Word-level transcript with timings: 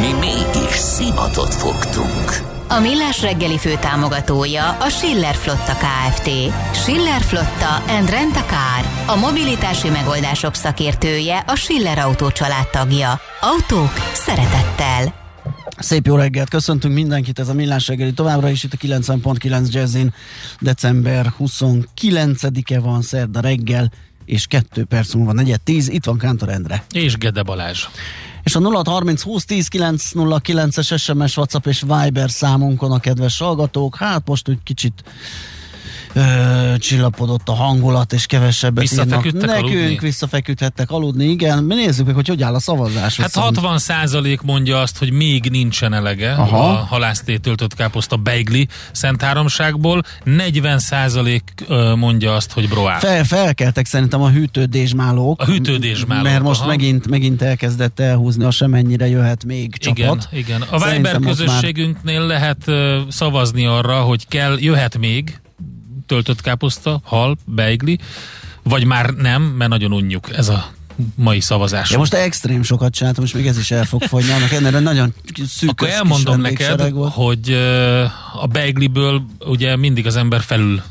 Mi 0.00 0.12
mégis 0.12 0.76
szimatot 0.76 1.54
fogtunk. 1.54 2.48
A 2.68 2.80
Millás 2.80 3.20
reggeli 3.22 3.58
fő 3.58 3.74
támogatója 3.80 4.68
a 4.68 4.88
Schiller 4.88 5.34
Flotta 5.34 5.72
KFT. 5.72 6.28
Schiller 6.72 7.20
Flotta 7.20 7.74
and 7.88 8.10
Rent 8.10 8.36
a 8.36 8.44
Car. 8.44 9.14
A 9.16 9.16
mobilitási 9.16 9.88
megoldások 9.88 10.54
szakértője 10.54 11.44
a 11.46 11.54
Schiller 11.54 11.98
Autó 11.98 12.30
családtagja. 12.30 13.20
Autók 13.40 13.92
szeretettel. 14.12 15.14
Szép 15.78 16.06
jó 16.06 16.16
reggelt, 16.16 16.48
köszöntünk 16.48 16.94
mindenkit, 16.94 17.38
ez 17.38 17.48
a 17.48 17.54
Millás 17.54 17.88
reggeli 17.88 18.12
továbbra 18.12 18.48
is 18.48 18.64
itt 18.64 18.72
a 18.72 18.76
90.9 18.76 19.72
Jazzin. 19.72 20.14
December 20.60 21.32
29-e 21.38 22.80
van, 22.80 23.02
szerda 23.02 23.40
reggel, 23.40 23.92
és 24.24 24.46
2 24.46 24.84
perc 24.84 25.14
múlva, 25.14 25.32
negyed 25.32 25.60
10, 25.60 25.88
itt 25.88 26.04
van 26.04 26.18
Kántor 26.18 26.48
Endre. 26.48 26.84
És 26.92 27.16
Gede 27.16 27.42
Balázs. 27.42 27.86
És 28.50 28.56
a 28.56 28.60
0630 28.60 29.22
20 29.22 29.44
10 29.44 29.68
909-es 29.70 30.98
SMS, 30.98 31.36
WhatsApp 31.36 31.66
és 31.66 31.80
Viber 31.80 32.30
számunkon 32.30 32.92
a 32.92 32.98
kedves 32.98 33.38
hallgatók. 33.38 33.96
Hát 33.96 34.28
most 34.28 34.48
úgy 34.48 34.62
kicsit 34.62 35.02
ö, 36.12 36.74
csillapodott 36.78 37.48
a 37.48 37.54
hangulat, 37.54 38.12
és 38.12 38.26
kevesebbet 38.26 38.92
írnak 38.92 39.08
nekünk, 39.08 39.44
aludni? 39.44 39.98
visszafeküdhettek 40.00 40.90
aludni, 40.90 41.24
igen. 41.24 41.64
Mi 41.64 41.74
nézzük 41.74 42.06
meg, 42.06 42.14
hogy 42.14 42.28
hogy 42.28 42.42
áll 42.42 42.54
a 42.54 42.60
szavazás. 42.60 43.16
Hát 43.16 43.26
viszont. 43.26 43.56
60 43.56 43.78
százalék 43.78 44.40
mondja 44.40 44.80
azt, 44.80 44.98
hogy 44.98 45.10
még 45.10 45.44
nincsen 45.50 45.92
elege 45.92 46.32
Aha. 46.32 46.68
a 46.68 46.72
halásztét 46.72 47.40
töltött 47.40 47.74
káposzta 47.74 48.16
beigli 48.16 48.68
Szent 48.92 49.22
Háromságból, 49.22 50.02
40 50.24 50.78
százalék 50.78 51.42
mondja 51.96 52.34
azt, 52.34 52.52
hogy 52.52 52.68
broá. 52.68 52.98
Fel, 52.98 53.24
felkeltek 53.24 53.86
szerintem 53.86 54.22
a 54.22 54.30
hűtődésmálók. 54.30 55.40
A 55.40 55.44
hűtődésmálók, 55.44 56.24
Mert 56.24 56.42
most 56.42 56.60
aha. 56.60 56.68
megint, 56.68 57.08
megint 57.08 57.42
elkezdett 57.42 58.00
elhúzni, 58.00 58.44
a 58.44 58.50
semennyire 58.50 59.08
jöhet 59.08 59.44
még 59.44 59.76
csapat. 59.76 59.98
Igen, 59.98 60.28
igen. 60.32 60.62
A 60.70 60.90
Viber 60.90 61.18
közösségünknél 61.18 62.26
lehet 62.26 62.62
ö, 62.64 63.00
szavazni 63.08 63.66
arra, 63.66 64.00
hogy 64.00 64.28
kell, 64.28 64.56
jöhet 64.58 64.98
még 64.98 65.40
töltött 66.10 66.40
káposzta, 66.40 67.00
hal, 67.04 67.36
beigli, 67.44 67.98
vagy 68.62 68.84
már 68.84 69.10
nem, 69.10 69.42
mert 69.42 69.70
nagyon 69.70 69.92
unjuk 69.92 70.36
ez 70.36 70.48
a 70.48 70.70
mai 71.16 71.40
szavazás. 71.40 71.90
Ja, 71.90 71.98
most 71.98 72.14
extrém 72.14 72.62
sokat 72.62 72.92
csináltam, 72.92 73.22
most 73.22 73.34
még 73.34 73.46
ez 73.46 73.58
is 73.58 73.70
el 73.70 73.84
fog 73.84 74.02
fogyni. 74.02 74.30
Annak 74.32 74.52
ennél 74.52 74.80
nagyon 74.80 75.14
szűk 75.48 75.70
Akkor 75.70 75.88
elmondom 75.88 76.40
neked, 76.40 76.90
volt. 76.92 77.12
hogy 77.12 77.52
a 78.40 78.46
beigliből 78.46 79.22
ugye 79.46 79.76
mindig 79.76 80.06
az 80.06 80.16
ember 80.16 80.40
felül 80.40 80.82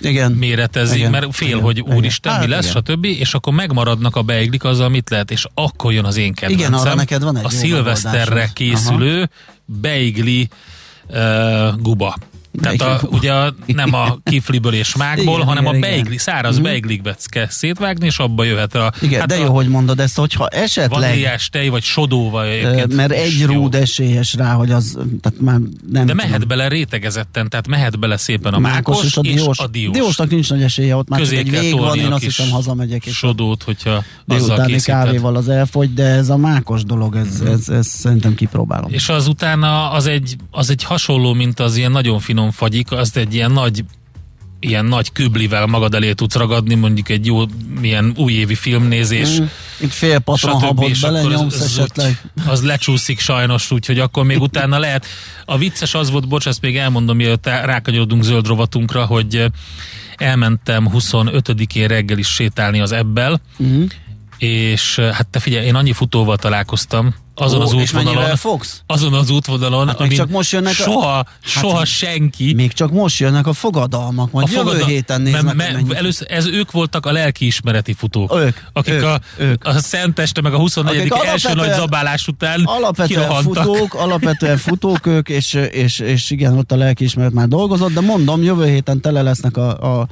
Igen. 0.00 0.32
méretezik, 0.32 0.98
Igen. 0.98 1.10
mert 1.10 1.34
fél, 1.34 1.48
Igen. 1.48 1.60
hogy 1.60 1.78
Igen. 1.78 1.96
úristen, 1.96 2.32
Hát 2.32 2.40
mi 2.40 2.48
lesz, 2.48 2.70
igen. 2.70 2.82
stb. 2.86 3.04
És 3.04 3.34
akkor 3.34 3.52
megmaradnak 3.52 4.16
a 4.16 4.22
beiglik 4.22 4.64
azzal, 4.64 4.88
mit 4.88 5.10
lehet, 5.10 5.30
és 5.30 5.46
akkor 5.54 5.92
jön 5.92 6.04
az 6.04 6.16
én 6.16 6.34
kedvencem. 6.34 6.74
arra 6.74 6.94
neked 6.94 7.22
van 7.22 7.36
egy 7.36 7.44
A 7.44 7.48
szilveszterre 7.50 8.50
készülő 8.54 9.30
beigli 9.64 10.48
uh, 11.08 11.18
guba. 11.80 12.16
Tehát 12.60 12.80
a, 12.80 13.00
ugye 13.10 13.32
a, 13.32 13.54
nem 13.66 13.94
a 13.94 14.18
kifliből 14.24 14.74
és 14.74 14.96
mákból, 14.96 15.34
Igen, 15.34 15.46
hanem 15.46 15.62
igen, 15.62 15.74
a 15.74 15.76
igen. 15.76 15.90
beigli, 15.90 16.18
száraz 16.18 16.54
Mhm. 16.54 16.62
beiglikbe 16.64 17.16
kell 17.24 17.48
szétvágni, 17.48 18.06
és 18.06 18.18
abba 18.18 18.44
jöhet 18.44 18.74
a, 18.74 18.92
Igen, 19.00 19.20
hát 19.20 19.28
de 19.28 19.34
a 19.34 19.38
jó, 19.38 19.54
hogy 19.54 19.68
mondod 19.68 20.00
ezt, 20.00 20.16
hogyha 20.18 20.48
esetleg 20.48 21.00
vaníliás 21.00 21.48
tej, 21.48 21.68
vagy 21.68 21.82
sodóval 21.82 22.44
egyébként 22.46 22.94
mert 22.94 23.12
egy 23.12 23.38
jó. 23.38 23.46
rúd 23.46 23.74
esélyes 23.74 24.34
rá, 24.34 24.52
hogy 24.52 24.70
az, 24.70 24.98
tehát 25.20 25.40
már 25.40 25.58
nem 25.58 25.70
De 25.90 26.00
tudom. 26.00 26.16
mehet 26.16 26.46
bele 26.46 26.68
rétegezetten, 26.68 27.48
tehát 27.48 27.68
mehet 27.68 27.98
bele 27.98 28.16
szépen 28.16 28.54
a 28.54 28.58
mákos, 28.58 29.04
és 29.04 29.16
a 29.16 29.20
diós. 29.20 29.58
a 29.58 29.66
diós. 29.66 29.92
Diósnak 29.92 30.30
nincs 30.30 30.50
nagy 30.50 30.62
esélye, 30.62 30.96
ott 30.96 31.08
már 31.08 31.20
Közé 31.20 31.36
egy 31.36 31.50
vég 31.50 31.78
van, 31.78 31.98
én 31.98 32.12
azt 32.12 32.22
hiszem 32.22 32.50
hazamegyek, 32.50 33.06
és 33.06 33.16
sodót, 33.16 33.62
hogyha 33.62 34.04
azzal 34.26 34.66
kávéval 34.84 35.36
az 35.36 35.48
elfogy, 35.48 35.94
de 35.94 36.04
ez 36.04 36.28
a 36.28 36.36
mákos 36.36 36.84
dolog, 36.84 37.16
ez, 37.16 37.40
ez, 37.40 37.68
ez 37.68 37.86
szerintem 37.86 38.34
kipróbálom. 38.34 38.92
És 38.92 39.08
az 39.08 39.26
utána 39.26 39.90
az 39.90 40.06
egy, 40.06 40.36
az 40.50 40.70
egy 40.70 40.82
hasonló, 40.84 41.32
mint 41.32 41.60
az 41.60 41.76
ilyen 41.76 41.90
nagyon 41.90 42.18
finom 42.20 42.45
fagyik, 42.50 42.90
azt 42.92 43.16
egy 43.16 43.34
ilyen 43.34 43.50
nagy 43.50 43.84
ilyen 44.60 44.84
nagy 44.84 45.12
küblivel 45.12 45.66
magad 45.66 45.94
elé 45.94 46.12
tudsz 46.12 46.34
ragadni, 46.34 46.74
mondjuk 46.74 47.08
egy 47.08 47.26
jó 47.26 47.42
milyen 47.80 48.12
újévi 48.16 48.54
filmnézés, 48.54 49.38
Mm, 49.40 49.44
Itt 49.80 49.90
fél 49.92 50.18
patron 50.18 50.60
habot 50.60 50.88
és 50.88 51.02
akkor 51.02 51.22
belenyomsz 51.22 51.54
az, 51.54 51.60
az, 51.60 51.78
esetleg. 51.78 52.20
úgy- 52.36 52.48
az 52.48 52.62
lecsúszik 52.62 53.20
sajnos, 53.20 53.70
úgyhogy 53.70 53.98
akkor 53.98 54.24
még 54.24 54.40
utána 54.40 54.78
lehet. 54.78 55.06
A 55.44 55.58
vicces 55.58 55.94
az 55.94 56.10
volt, 56.10 56.28
bocs, 56.28 56.46
ezt 56.46 56.60
még 56.60 56.76
elmondom, 56.76 57.16
mielőtt 57.16 57.46
rákanyarodunk 57.46 58.22
zöld 58.22 58.46
rovatunkra, 58.46 59.04
hogy 59.04 59.36
eh, 59.36 59.46
elmentem 60.16 60.88
25-én 60.92 61.86
reggel 61.88 62.18
is 62.18 62.28
sétálni 62.28 62.80
az 62.80 62.92
ebbel, 62.92 63.40
Mhm. 63.56 63.82
és 64.38 64.98
eh, 64.98 65.12
hát 65.12 65.26
te 65.26 65.38
figyelj, 65.38 65.66
én 65.66 65.74
annyi 65.74 65.92
futóval 65.92 66.36
találkoztam, 66.36 67.14
azon 67.38 67.60
Ó, 67.60 67.62
az 67.62 67.72
útvonalon, 67.72 68.36
fogsz? 68.36 68.80
azon 68.86 69.12
az 69.12 69.30
útvonalon, 69.30 69.86
Hát 69.86 69.98
még 69.98 70.06
amin 70.06 70.18
csak 70.18 70.28
most 70.30 70.52
jönnek 70.52 70.70
a- 70.72 70.74
soha, 70.82 71.14
Hát 71.14 71.26
soha 71.40 71.84
senki 71.84 72.52
Még 72.54 72.72
csak 72.72 72.90
most 72.92 73.18
jönnek 73.18 73.46
a 73.46 73.52
fogadalmak, 73.52 74.30
majd 74.30 74.46
a 74.46 74.50
jövő 74.52 74.62
fogada- 74.70 74.86
héten 74.86 75.20
me- 75.20 75.32
néznek, 75.32 75.54
me- 75.54 75.72
mennyit. 75.72 75.92
először, 75.92 76.26
ez 76.30 76.46
ők 76.46 76.70
voltak 76.70 77.06
a 77.06 77.12
lelkiismereti 77.12 77.92
futók. 77.92 78.34
Ők, 78.36 78.56
akik 78.72 78.92
ők, 78.94 79.02
a, 79.04 79.20
ők. 79.38 79.64
a 79.64 79.78
Szenteste 79.78 80.40
meg 80.40 80.54
a 80.54 80.58
24. 80.58 80.98
Akik 81.10 81.24
első 81.24 81.54
nagy 81.54 81.72
zabálás 81.72 82.26
után 82.28 82.62
Alapvetően 82.64 83.20
kirohantak. 83.20 83.64
futók, 83.64 83.94
alapvetően 83.94 84.56
futók 84.56 85.06
ők, 85.06 85.28
és, 85.28 85.54
és, 85.70 85.98
és 85.98 86.30
igen, 86.30 86.58
ott 86.58 86.72
a 86.72 86.76
lelkiismeret 86.76 87.32
már 87.32 87.48
dolgozott, 87.48 87.92
de 87.92 88.00
mondom, 88.00 88.42
jövő 88.42 88.66
héten 88.66 89.00
tele 89.00 89.22
lesznek 89.22 89.56
a, 89.56 89.98
a 90.00 90.06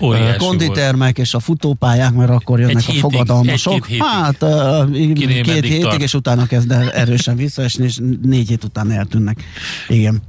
Óriási 0.00 0.34
a 0.34 0.36
konditermek 0.36 1.18
és 1.18 1.34
a 1.34 1.40
futópályák, 1.40 2.12
mert 2.14 2.30
akkor 2.30 2.58
jönnek 2.60 2.76
Egy 2.76 2.82
a 2.82 2.86
hétig, 2.86 3.00
fogadalmasok. 3.00 3.72
egy-két 3.72 3.86
hétig. 3.88 4.02
hát 4.04 4.36
uh, 4.42 4.90
két 5.14 5.44
hétig, 5.44 5.82
tart. 5.82 6.02
és 6.02 6.14
utána 6.14 6.46
kezd 6.46 6.61
el 6.70 6.90
erősen 6.90 7.36
visszaesni, 7.36 7.84
és 7.84 8.00
négy 8.22 8.48
hét 8.48 8.64
után 8.64 8.90
eltűnnek. 8.90 9.44
Igen. 9.88 10.22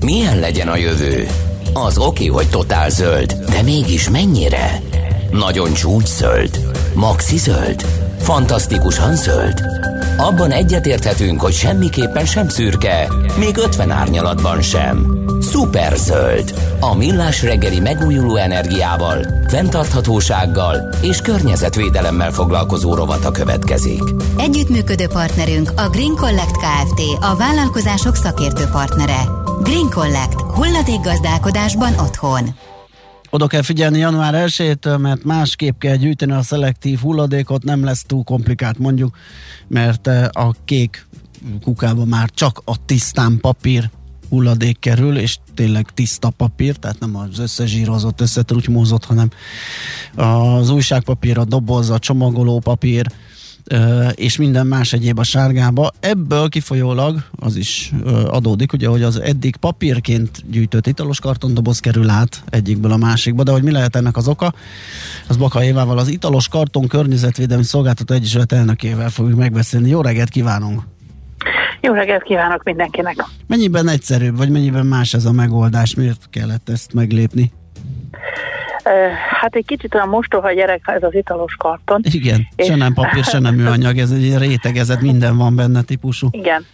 Milyen 0.00 0.38
legyen 0.38 0.68
a 0.68 0.76
jövő? 0.76 1.26
Az 1.72 1.98
oké, 1.98 2.26
hogy 2.26 2.48
totál 2.48 2.90
zöld, 2.90 3.32
de 3.32 3.62
mégis 3.62 4.10
mennyire? 4.10 4.82
Nagyon 5.30 5.72
csúcs 5.72 6.08
zöld? 6.08 6.60
Maxi 6.94 7.36
zöld? 7.36 7.86
Fantasztikusan 8.18 9.16
zöld? 9.16 9.81
Abban 10.16 10.50
egyetérthetünk, 10.50 11.40
hogy 11.40 11.52
semmiképpen 11.52 12.24
sem 12.24 12.48
szürke, 12.48 13.08
még 13.38 13.56
50 13.56 13.90
árnyalatban 13.90 14.62
sem. 14.62 15.20
Szuper 15.40 15.96
zöld. 15.96 16.54
A 16.80 16.94
millás 16.94 17.42
reggeli 17.42 17.80
megújuló 17.80 18.36
energiával, 18.36 19.26
fenntarthatósággal 19.46 20.94
és 21.02 21.20
környezetvédelemmel 21.20 22.30
foglalkozó 22.30 22.94
rovata 22.94 23.30
következik. 23.30 24.02
Együttműködő 24.36 25.06
partnerünk 25.06 25.72
a 25.76 25.88
Green 25.88 26.16
Collect 26.16 26.56
Kft. 26.56 27.00
A 27.20 27.36
vállalkozások 27.36 28.14
szakértő 28.14 28.64
partnere. 28.72 29.22
Green 29.62 29.90
Collect. 29.90 30.40
Hulladékgazdálkodásban 30.40 31.92
otthon. 31.98 32.48
Oda 33.34 33.46
kell 33.46 33.62
figyelni 33.62 33.98
január 33.98 34.34
1 34.58 34.78
mert 34.98 35.24
másképp 35.24 35.78
kell 35.78 35.96
gyűjteni 35.96 36.32
a 36.32 36.42
szelektív 36.42 36.98
hulladékot, 36.98 37.62
nem 37.62 37.84
lesz 37.84 38.04
túl 38.06 38.24
komplikált 38.24 38.78
mondjuk, 38.78 39.16
mert 39.68 40.06
eh, 40.06 40.28
a 40.32 40.54
kék 40.64 41.06
kukába 41.62 42.04
már 42.04 42.30
csak 42.30 42.62
a 42.64 42.84
tisztán 42.84 43.38
papír 43.40 43.90
hulladék 44.28 44.78
kerül, 44.78 45.18
és 45.18 45.38
tényleg 45.54 45.90
tiszta 45.94 46.30
papír, 46.30 46.76
tehát 46.76 46.98
nem 46.98 47.16
az 47.16 47.38
összezsírozott, 47.38 48.20
összetrutymózott, 48.20 49.04
hanem 49.04 49.30
az 50.14 50.70
újságpapír, 50.70 51.38
a 51.38 51.44
doboz, 51.44 51.90
a 51.90 51.98
csomagoló 51.98 52.58
papír, 52.58 53.06
és 54.14 54.36
minden 54.36 54.66
más 54.66 54.92
egyéb 54.92 55.18
a 55.18 55.22
sárgába. 55.22 55.90
Ebből 56.00 56.48
kifolyólag 56.48 57.22
az 57.36 57.56
is 57.56 57.92
adódik, 58.26 58.72
ugye, 58.72 58.88
hogy 58.88 59.02
az 59.02 59.20
eddig 59.20 59.56
papírként 59.56 60.42
gyűjtött 60.50 60.86
italos 60.86 61.20
kartondoboz 61.20 61.78
kerül 61.78 62.08
át 62.08 62.42
egyikből 62.50 62.92
a 62.92 62.96
másikba, 62.96 63.42
de 63.42 63.50
hogy 63.50 63.62
mi 63.62 63.70
lehet 63.70 63.96
ennek 63.96 64.16
az 64.16 64.28
oka, 64.28 64.52
az 65.28 65.36
Baka 65.36 65.64
Évával, 65.64 65.98
az 65.98 66.08
Italos 66.08 66.48
Karton 66.48 66.86
Környezetvédelmi 66.86 67.64
Szolgáltató 67.64 68.14
Egyesület 68.14 68.52
elnökével 68.52 69.10
fogjuk 69.10 69.38
megbeszélni. 69.38 69.88
Jó 69.88 70.00
reggelt 70.00 70.28
kívánunk! 70.28 70.82
Jó 71.80 71.92
reggelt 71.92 72.22
kívánok 72.22 72.62
mindenkinek! 72.64 73.24
Mennyiben 73.46 73.88
egyszerűbb, 73.88 74.36
vagy 74.36 74.50
mennyiben 74.50 74.86
más 74.86 75.14
ez 75.14 75.24
a 75.24 75.32
megoldás? 75.32 75.94
Miért 75.94 76.26
kellett 76.30 76.68
ezt 76.68 76.94
meglépni? 76.94 77.52
Hát 79.40 79.54
egy 79.54 79.66
kicsit 79.66 79.94
olyan 79.94 80.08
mostoha 80.08 80.52
gyerek 80.52 80.80
ez 80.84 81.02
az 81.02 81.14
italos 81.14 81.54
karton. 81.58 82.00
Igen, 82.04 82.48
És- 82.56 82.66
se 82.66 82.76
nem 82.76 82.92
papír, 82.92 83.24
se 83.24 83.38
nem 83.38 83.54
műanyag, 83.54 83.98
ez 83.98 84.10
egy 84.10 84.38
rétegezett, 84.38 85.00
minden 85.00 85.36
van 85.36 85.56
benne 85.56 85.82
típusú. 85.82 86.28
Igen. 86.30 86.64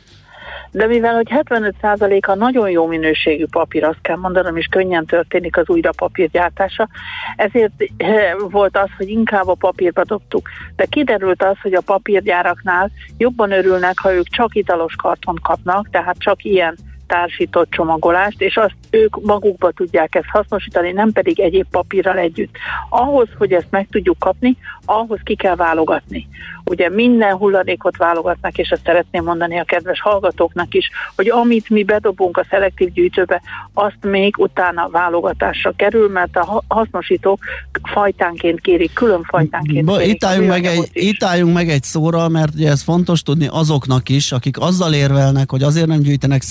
De 0.70 0.86
mivel, 0.86 1.14
hogy 1.14 1.28
75%-a 1.30 2.34
nagyon 2.34 2.70
jó 2.70 2.86
minőségű 2.86 3.44
papír, 3.50 3.84
azt 3.84 3.98
kell 4.02 4.16
mondanom, 4.16 4.56
és 4.56 4.66
könnyen 4.66 5.06
történik 5.06 5.56
az 5.56 5.68
újra 5.68 5.90
papírgyártása, 5.96 6.88
ezért 7.36 7.72
eh, 7.96 8.34
volt 8.50 8.76
az, 8.76 8.88
hogy 8.96 9.08
inkább 9.08 9.48
a 9.48 9.54
papírba 9.54 10.04
dobtuk. 10.04 10.48
De 10.76 10.84
kiderült 10.84 11.42
az, 11.42 11.56
hogy 11.62 11.74
a 11.74 11.80
papírgyáraknál 11.80 12.90
jobban 13.18 13.52
örülnek, 13.52 13.98
ha 13.98 14.12
ők 14.12 14.28
csak 14.28 14.54
italos 14.54 14.94
karton 14.96 15.38
kapnak, 15.42 15.90
tehát 15.90 16.16
csak 16.18 16.44
ilyen 16.44 16.76
társított 17.08 17.70
csomagolást, 17.70 18.40
és 18.40 18.56
azt 18.56 18.74
ők 18.90 19.24
magukba 19.24 19.70
tudják 19.70 20.14
ezt 20.14 20.28
hasznosítani, 20.28 20.92
nem 20.92 21.12
pedig 21.12 21.40
egyéb 21.40 21.66
papírral 21.70 22.18
együtt. 22.18 22.56
Ahhoz, 22.88 23.28
hogy 23.38 23.52
ezt 23.52 23.70
meg 23.70 23.88
tudjuk 23.90 24.18
kapni, 24.18 24.56
ahhoz 24.84 25.18
ki 25.24 25.34
kell 25.34 25.54
válogatni. 25.54 26.28
Ugye 26.64 26.90
minden 26.90 27.36
hulladékot 27.36 27.96
válogatnak, 27.96 28.58
és 28.58 28.68
ezt 28.68 28.84
szeretném 28.84 29.24
mondani 29.24 29.58
a 29.58 29.64
kedves 29.64 30.00
hallgatóknak 30.00 30.74
is, 30.74 30.90
hogy 31.16 31.28
amit 31.28 31.70
mi 31.70 31.84
bedobunk 31.84 32.36
a 32.36 32.46
szelektív 32.50 32.92
gyűjtőbe, 32.92 33.42
azt 33.72 33.98
még 34.00 34.34
utána 34.38 34.88
válogatásra 34.88 35.72
kerül, 35.76 36.08
mert 36.08 36.36
a 36.36 36.62
hasznosítók 36.68 37.38
fajtánként 37.82 38.60
kérik, 38.60 38.92
külön 38.92 39.22
fajtánként 39.22 39.84
Ba, 39.84 39.96
kérik. 39.96 40.14
Itt 40.14 40.24
álljunk, 40.24 40.48
meg 40.48 40.64
egy, 40.64 40.88
itt 40.92 41.22
álljunk 41.22 41.54
meg 41.54 41.68
egy 41.68 41.82
szóra, 41.82 42.28
mert 42.28 42.54
ugye 42.54 42.70
ez 42.70 42.82
fontos 42.82 43.22
tudni 43.22 43.48
azoknak 43.50 44.08
is, 44.08 44.32
akik 44.32 44.60
azzal 44.60 44.92
érvelnek, 44.92 45.50
hogy 45.50 45.62
azért 45.62 45.86
nem 45.86 46.00
gyűjtenek 46.00 46.42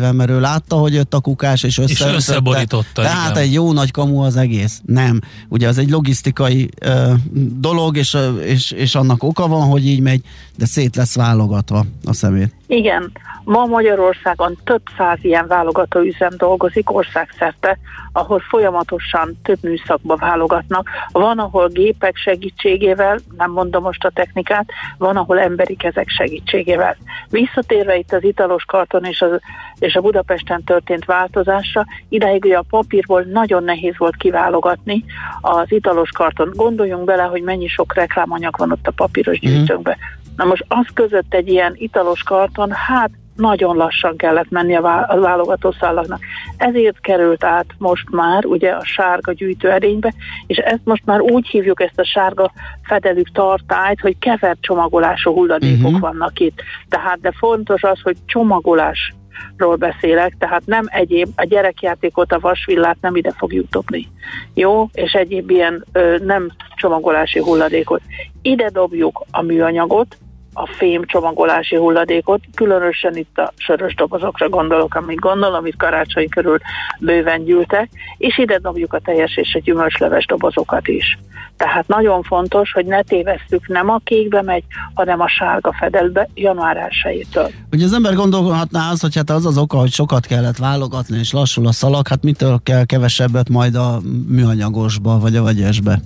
szelektíven, 0.00 0.14
mert 0.14 0.30
ő 0.30 0.40
látta, 0.40 0.76
hogy 0.76 0.94
jött 0.94 1.14
a 1.14 1.20
kukás, 1.20 1.62
és, 1.62 1.78
össze, 1.78 2.08
és 2.08 2.14
összeborította. 2.14 3.02
Tehát 3.02 3.36
egy 3.36 3.52
jó 3.52 3.72
nagy 3.72 3.90
kamu 3.90 4.22
az 4.22 4.36
egész. 4.36 4.80
Nem. 4.86 5.20
Ugye 5.48 5.68
az 5.68 5.78
egy 5.78 5.90
logisztikai 5.90 6.68
uh, 6.86 7.12
dolog, 7.60 7.96
és, 7.96 8.16
és, 8.44 8.70
és 8.70 8.94
annak 8.94 9.22
oka 9.22 9.48
van, 9.48 9.68
hogy 9.68 9.86
így 9.86 10.00
megy, 10.00 10.22
de 10.56 10.66
szét 10.66 10.96
lesz 10.96 11.14
válogatva 11.14 11.86
a 12.04 12.12
szemét. 12.12 12.54
Igen, 12.70 13.12
ma 13.44 13.66
Magyarországon 13.66 14.56
több 14.64 14.82
száz 14.96 15.18
ilyen 15.22 15.46
válogató 15.46 16.00
üzem 16.00 16.30
dolgozik 16.36 16.90
országszerte, 16.90 17.78
ahol 18.12 18.38
folyamatosan 18.48 19.38
több 19.42 19.58
műszakba 19.62 20.16
válogatnak. 20.16 20.88
Van, 21.12 21.38
ahol 21.38 21.68
gépek 21.68 22.16
segítségével, 22.16 23.18
nem 23.36 23.50
mondom 23.50 23.82
most 23.82 24.04
a 24.04 24.10
technikát, 24.10 24.70
van, 24.98 25.16
ahol 25.16 25.40
emberi 25.40 25.76
kezek 25.76 26.08
segítségével. 26.08 26.96
Visszatérve 27.30 27.96
itt 27.96 28.12
az 28.12 28.24
italos 28.24 28.64
karton 28.64 29.04
és, 29.04 29.20
az, 29.20 29.40
és 29.78 29.94
a 29.94 30.00
Budapesten 30.00 30.64
történt 30.64 31.04
változásra, 31.04 31.84
idáig 32.08 32.44
ugye 32.44 32.56
a 32.56 32.64
papírból 32.70 33.22
nagyon 33.22 33.64
nehéz 33.64 33.94
volt 33.96 34.16
kiválogatni 34.16 35.04
az 35.40 35.72
italos 35.72 36.10
karton. 36.10 36.50
Gondoljunk 36.54 37.04
bele, 37.04 37.22
hogy 37.22 37.42
mennyi 37.42 37.68
sok 37.68 37.94
reklámanyag 37.94 38.56
van 38.58 38.72
ott 38.72 38.86
a 38.86 38.92
papíros 38.96 39.40
mhm. 39.40 39.50
gyűjtőnkben. 39.50 39.96
Na 40.40 40.46
most 40.46 40.64
az 40.68 40.86
között 40.94 41.34
egy 41.34 41.48
ilyen 41.48 41.72
italos 41.76 42.22
karton, 42.22 42.70
hát 42.70 43.10
nagyon 43.36 43.76
lassan 43.76 44.16
kellett 44.16 44.50
menni 44.50 44.74
a 44.74 44.80
válogatószálaknak. 45.20 46.20
Ezért 46.56 47.00
került 47.00 47.44
át 47.44 47.66
most 47.78 48.10
már 48.10 48.44
ugye 48.44 48.70
a 48.70 48.84
sárga 48.84 49.32
gyűjtőedénybe, 49.32 50.14
és 50.46 50.56
ezt 50.56 50.84
most 50.84 51.04
már 51.04 51.20
úgy 51.20 51.46
hívjuk 51.46 51.80
ezt 51.80 51.98
a 51.98 52.04
sárga 52.04 52.52
fedelük 52.82 53.32
tartályt, 53.32 54.00
hogy 54.00 54.18
kevert 54.18 54.60
csomagolású 54.60 55.32
hulladékok 55.32 55.84
uh-huh. 55.84 56.00
vannak 56.00 56.38
itt. 56.38 56.62
Tehát 56.88 57.20
de 57.20 57.32
fontos 57.38 57.82
az, 57.82 58.00
hogy 58.00 58.16
csomagolás 58.26 59.14
ról 59.56 59.76
beszélek, 59.76 60.36
tehát 60.38 60.62
nem 60.66 60.84
egyéb, 60.86 61.28
a 61.36 61.44
gyerekjátékot, 61.44 62.32
a 62.32 62.40
vasvillát 62.40 62.96
nem 63.00 63.16
ide 63.16 63.32
fogjuk 63.36 63.68
dobni. 63.68 64.08
Jó? 64.54 64.88
És 64.92 65.12
egyéb 65.12 65.50
ilyen 65.50 65.84
ö, 65.92 66.16
nem 66.24 66.50
csomagolási 66.74 67.38
hulladékot. 67.38 68.02
Ide 68.42 68.70
dobjuk 68.70 69.24
a 69.30 69.42
műanyagot, 69.42 70.16
a 70.52 70.66
fém 70.66 71.04
csomagolási 71.06 71.76
hulladékot, 71.76 72.40
különösen 72.54 73.16
itt 73.16 73.38
a 73.38 73.52
sörös 73.56 73.94
dobozokra 73.94 74.48
gondolok, 74.48 74.94
amit 74.94 75.18
gondolom, 75.18 75.54
amit 75.54 75.76
karácsony 75.76 76.28
körül 76.28 76.58
bőven 77.00 77.44
gyűltek, 77.44 77.90
és 78.18 78.38
ide 78.38 78.58
dobjuk 78.58 78.92
a 78.92 78.98
teljes 78.98 79.36
és 79.36 79.54
a 79.54 79.58
gyümölcsleves 79.58 80.26
dobozokat 80.26 80.88
is. 80.88 81.18
Tehát 81.56 81.88
nagyon 81.88 82.22
fontos, 82.22 82.72
hogy 82.72 82.86
ne 82.86 83.02
tévesszük, 83.02 83.68
nem 83.68 83.88
a 83.90 84.00
kékbe 84.04 84.42
megy, 84.42 84.64
hanem 84.94 85.20
a 85.20 85.28
sárga 85.28 85.72
fedelbe 85.78 86.28
január 86.34 86.90
1-től. 87.04 87.52
Ugye 87.72 87.84
az 87.84 87.92
ember 87.92 88.14
gondolhatná 88.14 88.90
az, 88.90 89.00
hogy 89.00 89.16
hát 89.16 89.30
az 89.30 89.46
az 89.46 89.58
oka, 89.58 89.78
hogy 89.78 89.90
sokat 89.90 90.26
kellett 90.26 90.56
válogatni, 90.56 91.18
és 91.18 91.32
lassul 91.32 91.66
a 91.66 91.72
szalag, 91.72 92.08
hát 92.08 92.22
mitől 92.22 92.60
kell 92.62 92.84
kevesebbet 92.84 93.48
majd 93.48 93.74
a 93.74 94.00
műanyagosba, 94.28 95.18
vagy 95.18 95.36
a 95.36 95.42
vegyesbe? 95.42 96.00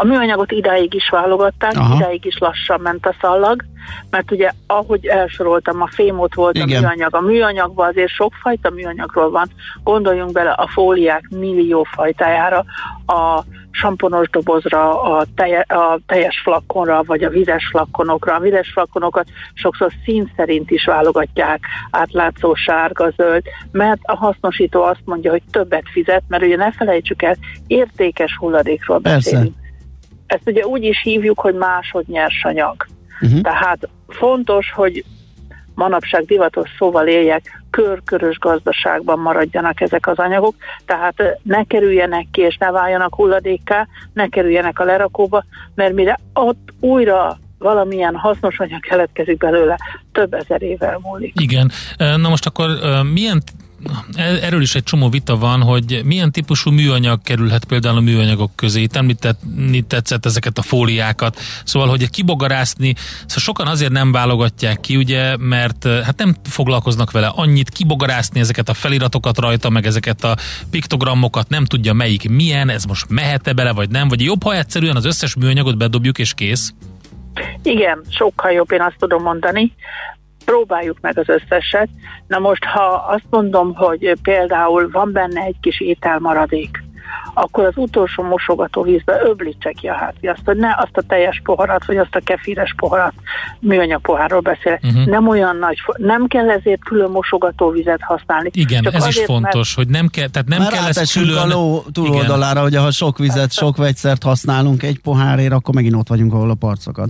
A 0.00 0.04
műanyagot 0.04 0.52
idáig 0.52 0.94
is 0.94 1.08
válogatták, 1.08 1.76
Aha. 1.76 1.94
idáig 1.94 2.24
is 2.24 2.38
lassan 2.38 2.80
ment 2.80 3.06
a 3.06 3.14
szallag, 3.20 3.64
mert 4.10 4.30
ugye 4.30 4.50
ahogy 4.66 5.06
elsoroltam, 5.06 5.82
a 5.82 5.88
fémot 5.90 6.34
volt 6.34 6.56
Igen. 6.56 6.68
a 6.68 6.80
műanyag. 6.80 7.14
A 7.14 7.20
műanyagban 7.20 7.88
azért 7.88 8.10
sokfajta 8.10 8.70
műanyagról 8.70 9.30
van. 9.30 9.50
Gondoljunk 9.84 10.32
bele 10.32 10.50
a 10.50 10.66
fóliák 10.66 11.28
millió 11.30 11.86
fajtájára, 11.90 12.64
a 13.06 13.44
samponos 13.70 14.28
dobozra, 14.30 15.02
a, 15.02 15.26
telje, 15.34 15.60
a 15.60 15.98
teljes 16.06 16.40
flakonra, 16.42 17.02
vagy 17.02 17.24
a 17.24 17.28
vizes 17.28 17.66
flakonokra. 17.70 18.34
A 18.34 18.40
vizes 18.40 18.70
flakonokat 18.72 19.28
sokszor 19.54 19.92
szín 20.04 20.32
szerint 20.36 20.70
is 20.70 20.84
válogatják, 20.84 21.60
átlátszó 21.90 22.54
sárga, 22.54 23.10
zöld, 23.16 23.42
mert 23.72 24.00
a 24.02 24.16
hasznosító 24.16 24.82
azt 24.82 25.02
mondja, 25.04 25.30
hogy 25.30 25.42
többet 25.50 25.84
fizet, 25.92 26.22
mert 26.28 26.42
ugye 26.42 26.56
ne 26.56 26.72
felejtsük 26.72 27.22
el, 27.22 27.36
értékes 27.66 28.36
hulladékról 28.36 28.98
beszélünk. 28.98 29.58
Ezt 30.30 30.46
ugye 30.46 30.66
úgy 30.66 30.84
is 30.84 31.00
hívjuk, 31.02 31.40
hogy 31.40 31.54
másod 31.54 32.08
nyersanyag. 32.08 32.86
Uh-huh. 33.20 33.40
Tehát 33.40 33.88
fontos, 34.08 34.72
hogy 34.74 35.04
manapság 35.74 36.24
divatos 36.24 36.70
szóval 36.78 37.06
éljek, 37.06 37.62
körkörös 37.70 38.38
gazdaságban 38.38 39.18
maradjanak 39.18 39.80
ezek 39.80 40.06
az 40.06 40.18
anyagok, 40.18 40.54
tehát 40.86 41.38
ne 41.42 41.64
kerüljenek 41.64 42.26
ki 42.32 42.40
és 42.40 42.56
ne 42.56 42.70
váljanak 42.70 43.14
hulladékká, 43.14 43.86
ne 44.12 44.28
kerüljenek 44.28 44.78
a 44.78 44.84
lerakóba, 44.84 45.44
mert 45.74 45.94
mire 45.94 46.18
ott 46.32 46.72
újra 46.80 47.38
valamilyen 47.58 48.14
hasznos 48.14 48.58
anyag 48.58 48.80
keletkezik 48.80 49.36
belőle, 49.36 49.78
több 50.12 50.34
ezer 50.34 50.62
évvel 50.62 50.98
múlik. 51.02 51.40
Igen. 51.40 51.70
Na 51.96 52.28
most 52.28 52.46
akkor 52.46 52.68
milyen 53.12 53.42
erről 54.16 54.62
is 54.62 54.74
egy 54.74 54.82
csomó 54.82 55.08
vita 55.08 55.36
van, 55.36 55.62
hogy 55.62 56.00
milyen 56.04 56.32
típusú 56.32 56.70
műanyag 56.70 57.22
kerülhet 57.22 57.64
például 57.64 57.96
a 57.96 58.00
műanyagok 58.00 58.50
közé. 58.56 58.82
Itt 58.82 58.96
említeni 58.96 59.80
tetszett 59.86 60.26
ezeket 60.26 60.58
a 60.58 60.62
fóliákat. 60.62 61.40
Szóval, 61.64 61.88
hogy 61.88 62.10
kibogarászni, 62.10 62.94
szóval 62.96 63.42
sokan 63.42 63.66
azért 63.66 63.92
nem 63.92 64.12
válogatják 64.12 64.80
ki, 64.80 64.96
ugye, 64.96 65.36
mert 65.36 65.84
hát 65.84 66.18
nem 66.18 66.36
foglalkoznak 66.42 67.10
vele 67.10 67.26
annyit, 67.26 67.70
kibogarászni 67.70 68.40
ezeket 68.40 68.68
a 68.68 68.74
feliratokat 68.74 69.38
rajta, 69.38 69.70
meg 69.70 69.86
ezeket 69.86 70.24
a 70.24 70.36
piktogramokat, 70.70 71.48
nem 71.48 71.64
tudja 71.64 71.92
melyik 71.92 72.28
milyen, 72.28 72.68
ez 72.68 72.84
most 72.84 73.08
mehet-e 73.08 73.52
bele, 73.52 73.72
vagy 73.72 73.90
nem, 73.90 74.08
vagy 74.08 74.20
jobb, 74.20 74.42
ha 74.42 74.56
egyszerűen 74.56 74.96
az 74.96 75.04
összes 75.04 75.34
műanyagot 75.34 75.76
bedobjuk 75.76 76.18
és 76.18 76.34
kész? 76.34 76.74
Igen, 77.62 78.00
sokkal 78.08 78.50
jobb, 78.50 78.72
én 78.72 78.82
azt 78.82 78.96
tudom 78.98 79.22
mondani 79.22 79.72
próbáljuk 80.50 80.98
meg 81.00 81.18
az 81.18 81.28
összeset. 81.28 81.88
Na 82.26 82.38
most, 82.38 82.64
ha 82.64 83.06
azt 83.08 83.26
mondom, 83.30 83.74
hogy 83.74 84.16
például 84.22 84.88
van 84.92 85.12
benne 85.12 85.40
egy 85.40 85.56
kis 85.60 85.80
ételmaradék, 85.80 86.82
akkor 87.34 87.64
az 87.64 87.72
utolsó 87.76 88.22
mosogató 88.22 88.82
vízbe 88.82 89.20
öblítse 89.24 89.70
ki 89.70 89.86
a 89.86 89.94
hátviaszt, 89.94 90.42
hogy 90.44 90.56
ne 90.56 90.68
azt 90.76 90.96
a 90.96 91.02
teljes 91.02 91.40
poharat, 91.44 91.84
vagy 91.84 91.96
azt 91.96 92.14
a 92.14 92.20
kefíres 92.24 92.74
poharat, 92.76 93.12
műanyag 93.58 94.00
pohárról 94.00 94.40
beszél. 94.40 94.78
Uh-huh. 94.82 95.06
Nem 95.06 95.28
olyan 95.28 95.56
nagy, 95.56 95.78
nem 95.96 96.26
kell 96.26 96.50
ezért 96.50 96.84
külön 96.84 97.10
mosogató 97.10 97.70
vizet 97.70 98.02
használni. 98.02 98.50
Igen, 98.52 98.82
Csak 98.82 98.94
ez 98.94 99.00
azért, 99.00 99.16
is 99.16 99.24
fontos, 99.24 99.76
mert, 99.76 99.88
hogy 99.88 99.88
nem 99.88 100.08
kell, 100.08 100.28
tehát 100.28 100.48
nem 100.48 100.58
mert 100.58 100.72
kell 100.72 100.86
ezt 100.86 101.12
külön... 101.12 101.36
a 101.36 101.46
ló 101.46 101.82
túloldalára, 101.92 102.60
hogy 102.60 102.76
ha 102.76 102.90
sok 102.90 103.18
vizet, 103.18 103.52
sok 103.52 103.76
vegyszert 103.76 104.22
használunk 104.22 104.82
egy 104.82 105.00
pohárért, 105.00 105.52
akkor 105.52 105.74
megint 105.74 105.94
ott 105.94 106.08
vagyunk, 106.08 106.32
ahol 106.32 106.50
a 106.50 106.54
parcokat. 106.54 107.08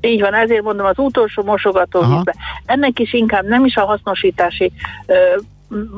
Így 0.00 0.20
van, 0.20 0.34
ezért 0.34 0.62
mondom 0.62 0.86
az 0.86 0.98
utolsó 0.98 1.42
mosogatóvízbe. 1.42 2.34
Ennek 2.64 2.98
is 2.98 3.12
inkább 3.12 3.46
nem 3.46 3.64
is 3.64 3.76
a 3.76 3.84
hasznosítási 3.84 4.72
ö, 5.06 5.14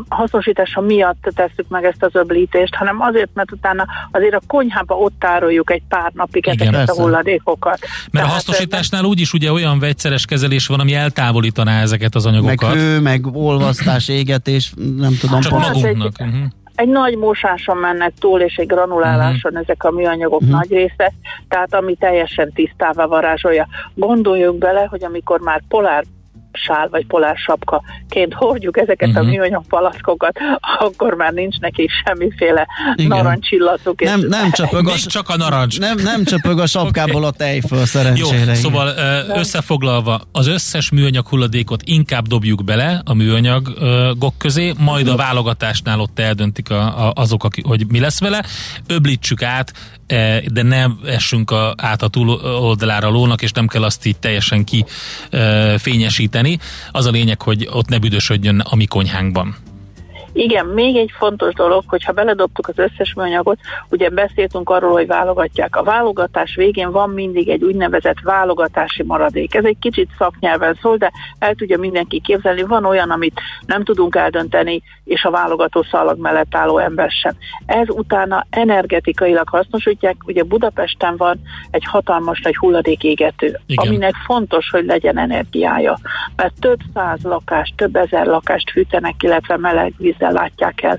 hasznosítása 0.09 0.81
miatt 0.81 1.31
tesszük 1.35 1.69
meg 1.69 1.85
ezt 1.85 2.03
az 2.03 2.15
öblítést, 2.15 2.75
hanem 2.75 3.01
azért, 3.01 3.31
mert 3.35 3.53
utána 3.53 3.87
azért 4.11 4.35
a 4.35 4.41
konyhába 4.47 4.95
ott 4.95 5.15
tároljuk 5.19 5.71
egy 5.71 5.83
pár 5.89 6.13
napig 6.15 6.47
Igen, 6.47 6.55
ezeket 6.55 6.75
persze. 6.75 7.01
a 7.01 7.05
hulladékokat. 7.05 7.79
Mert 7.81 8.11
Tehát, 8.11 8.29
a 8.29 8.33
hasznosításnál 8.33 9.05
úgyis 9.05 9.33
ugye 9.33 9.53
olyan 9.53 9.79
vegyszeres 9.79 10.25
kezelés 10.25 10.67
van, 10.67 10.81
ami 10.81 10.95
eltávolítaná 10.95 11.81
ezeket 11.81 12.15
az 12.15 12.27
anyagokat. 12.27 12.75
Meg 12.75 12.79
hő, 12.79 13.01
meg 13.01 13.27
olvasztás, 13.37 14.09
égetés, 14.09 14.73
nem 14.97 15.17
tudom. 15.21 15.41
Csak 15.41 15.53
magunknak. 15.53 16.21
Egy, 16.21 16.27
uh-huh 16.27 16.51
egy 16.75 16.89
nagy 16.89 17.17
mosáson 17.17 17.77
mennek 17.77 18.13
túl, 18.19 18.41
és 18.41 18.57
egy 18.57 18.67
granuláláson 18.67 19.53
uh-huh. 19.53 19.59
ezek 19.59 19.85
a 19.85 19.91
műanyagok 19.91 20.41
uh-huh. 20.41 20.57
nagy 20.57 20.71
része, 20.71 21.13
tehát 21.49 21.75
ami 21.75 21.95
teljesen 21.95 22.53
tisztává 22.53 23.07
varázsolja. 23.07 23.67
Gondoljuk 23.95 24.57
bele, 24.57 24.87
hogy 24.91 25.05
amikor 25.05 25.41
már 25.41 25.63
polár 25.69 26.05
sál 26.53 26.89
vagy 26.89 27.07
polár 27.07 27.37
sapkaként 27.37 28.35
hordjuk 28.35 28.79
ezeket 28.79 29.09
uh-huh. 29.09 29.23
a 29.23 29.27
mhm. 29.27 29.37
műanyag 29.37 29.67
palackokat, 29.69 30.39
akkor 30.79 31.15
már 31.15 31.33
nincs 31.33 31.59
neki 31.59 31.89
semmiféle 32.05 32.67
narancsillatuk. 32.97 34.03
Nem, 34.03 34.21
nem 34.21 34.51
csöpög 34.59 34.89
a, 34.89 34.95
csak 34.97 35.29
a 35.29 35.37
narancs. 35.37 35.79
Nem, 35.79 35.97
nem 35.97 36.25
csöpög 36.25 36.59
a 36.59 36.67
sapkából 36.67 37.25
okay. 37.25 37.29
a 37.31 37.31
tejföl 37.31 37.87
szerencsére. 37.87 38.45
Jó, 38.45 38.55
szóval 38.55 38.95
összefoglalva, 39.29 40.21
az 40.33 40.47
összes 40.47 40.91
műanyag 40.91 41.27
hulladékot 41.27 41.83
inkább 41.85 42.27
dobjuk 42.27 42.65
bele 42.65 43.03
a 43.05 43.15
műanyagok 43.15 44.35
közé, 44.39 44.73
majd 44.79 45.09
a 45.09 45.17
válogatásnál 45.17 46.01
ott 46.01 46.19
eldöntik 46.19 46.71
a, 46.71 47.07
a, 47.07 47.13
azok, 47.15 47.45
aki, 47.45 47.63
hogy 47.67 47.87
mi 47.89 48.01
lesz 48.01 48.21
vele, 48.21 48.45
öblítsük 48.87 49.43
át, 49.43 49.73
de 50.53 50.63
nem 50.63 50.99
essünk 51.07 51.51
a, 51.51 51.75
át 51.77 52.03
a 52.03 52.09
túloldalára 52.09 53.07
a 53.07 53.11
lónak, 53.11 53.43
és 53.43 53.53
nem 53.53 53.67
kell 53.67 53.83
azt 53.83 54.07
így 54.07 54.19
teljesen 54.19 54.65
kifényesíteni. 54.65 56.42
Az 56.91 57.07
a 57.07 57.11
lényeg, 57.11 57.43
hogy 57.43 57.69
ott 57.71 57.89
ne 57.89 57.99
büdösödjön 57.99 58.61
a 58.61 58.75
mi 58.75 58.87
konyhánkban. 58.87 59.57
Igen, 60.33 60.67
még 60.67 60.97
egy 60.97 61.11
fontos 61.19 61.55
dolog, 61.55 61.85
hogy 61.87 62.05
ha 62.05 62.13
beledobtuk 62.13 62.69
az 62.69 62.79
összes 62.79 63.15
műanyagot, 63.15 63.59
ugye 63.89 64.09
beszéltünk 64.09 64.71
arról, 64.71 64.93
hogy 64.93 65.07
válogatják. 65.07 65.77
A 65.77 65.83
válogatás 65.83 66.55
végén 66.55 66.91
van 66.91 67.11
mindig 67.11 67.49
egy 67.49 67.63
úgynevezett 67.63 68.21
válogatási 68.23 69.03
maradék. 69.03 69.55
Ez 69.55 69.65
egy 69.65 69.77
kicsit 69.81 70.09
szaknyelven 70.19 70.79
szól, 70.81 70.97
de 70.97 71.13
el 71.39 71.55
tudja 71.55 71.79
mindenki 71.79 72.21
képzelni. 72.21 72.63
Van 72.63 72.85
olyan, 72.85 73.11
amit 73.11 73.41
nem 73.67 73.85
tudunk 73.85 74.15
eldönteni, 74.15 74.83
és 75.05 75.25
a 75.25 75.31
válogató 75.31 75.83
szalag 75.83 76.19
mellett 76.19 76.55
álló 76.55 76.79
ember 76.79 77.11
sem. 77.11 77.33
Ez 77.67 77.89
utána 77.89 78.47
energetikailag 78.51 79.49
hasznosítják. 79.49 80.17
Ugye 80.27 80.43
Budapesten 80.43 81.17
van 81.17 81.41
egy 81.71 81.85
hatalmas 81.85 82.41
nagy 82.41 82.57
hulladékégető, 82.57 83.61
Igen. 83.67 83.87
aminek 83.87 84.15
fontos, 84.27 84.71
hogy 84.71 84.85
legyen 84.85 85.19
energiája. 85.19 85.99
Mert 86.37 86.61
több 86.61 86.79
száz 86.95 87.23
lakást, 87.23 87.77
több 87.77 87.97
ezer 87.97 88.27
lakást 88.27 88.71
fűtenek, 88.71 89.23
illetve 89.23 89.57
meleg 89.57 89.93
víz 89.97 90.21
ezzel 90.23 90.33
látják 90.33 90.83
el 90.83 90.99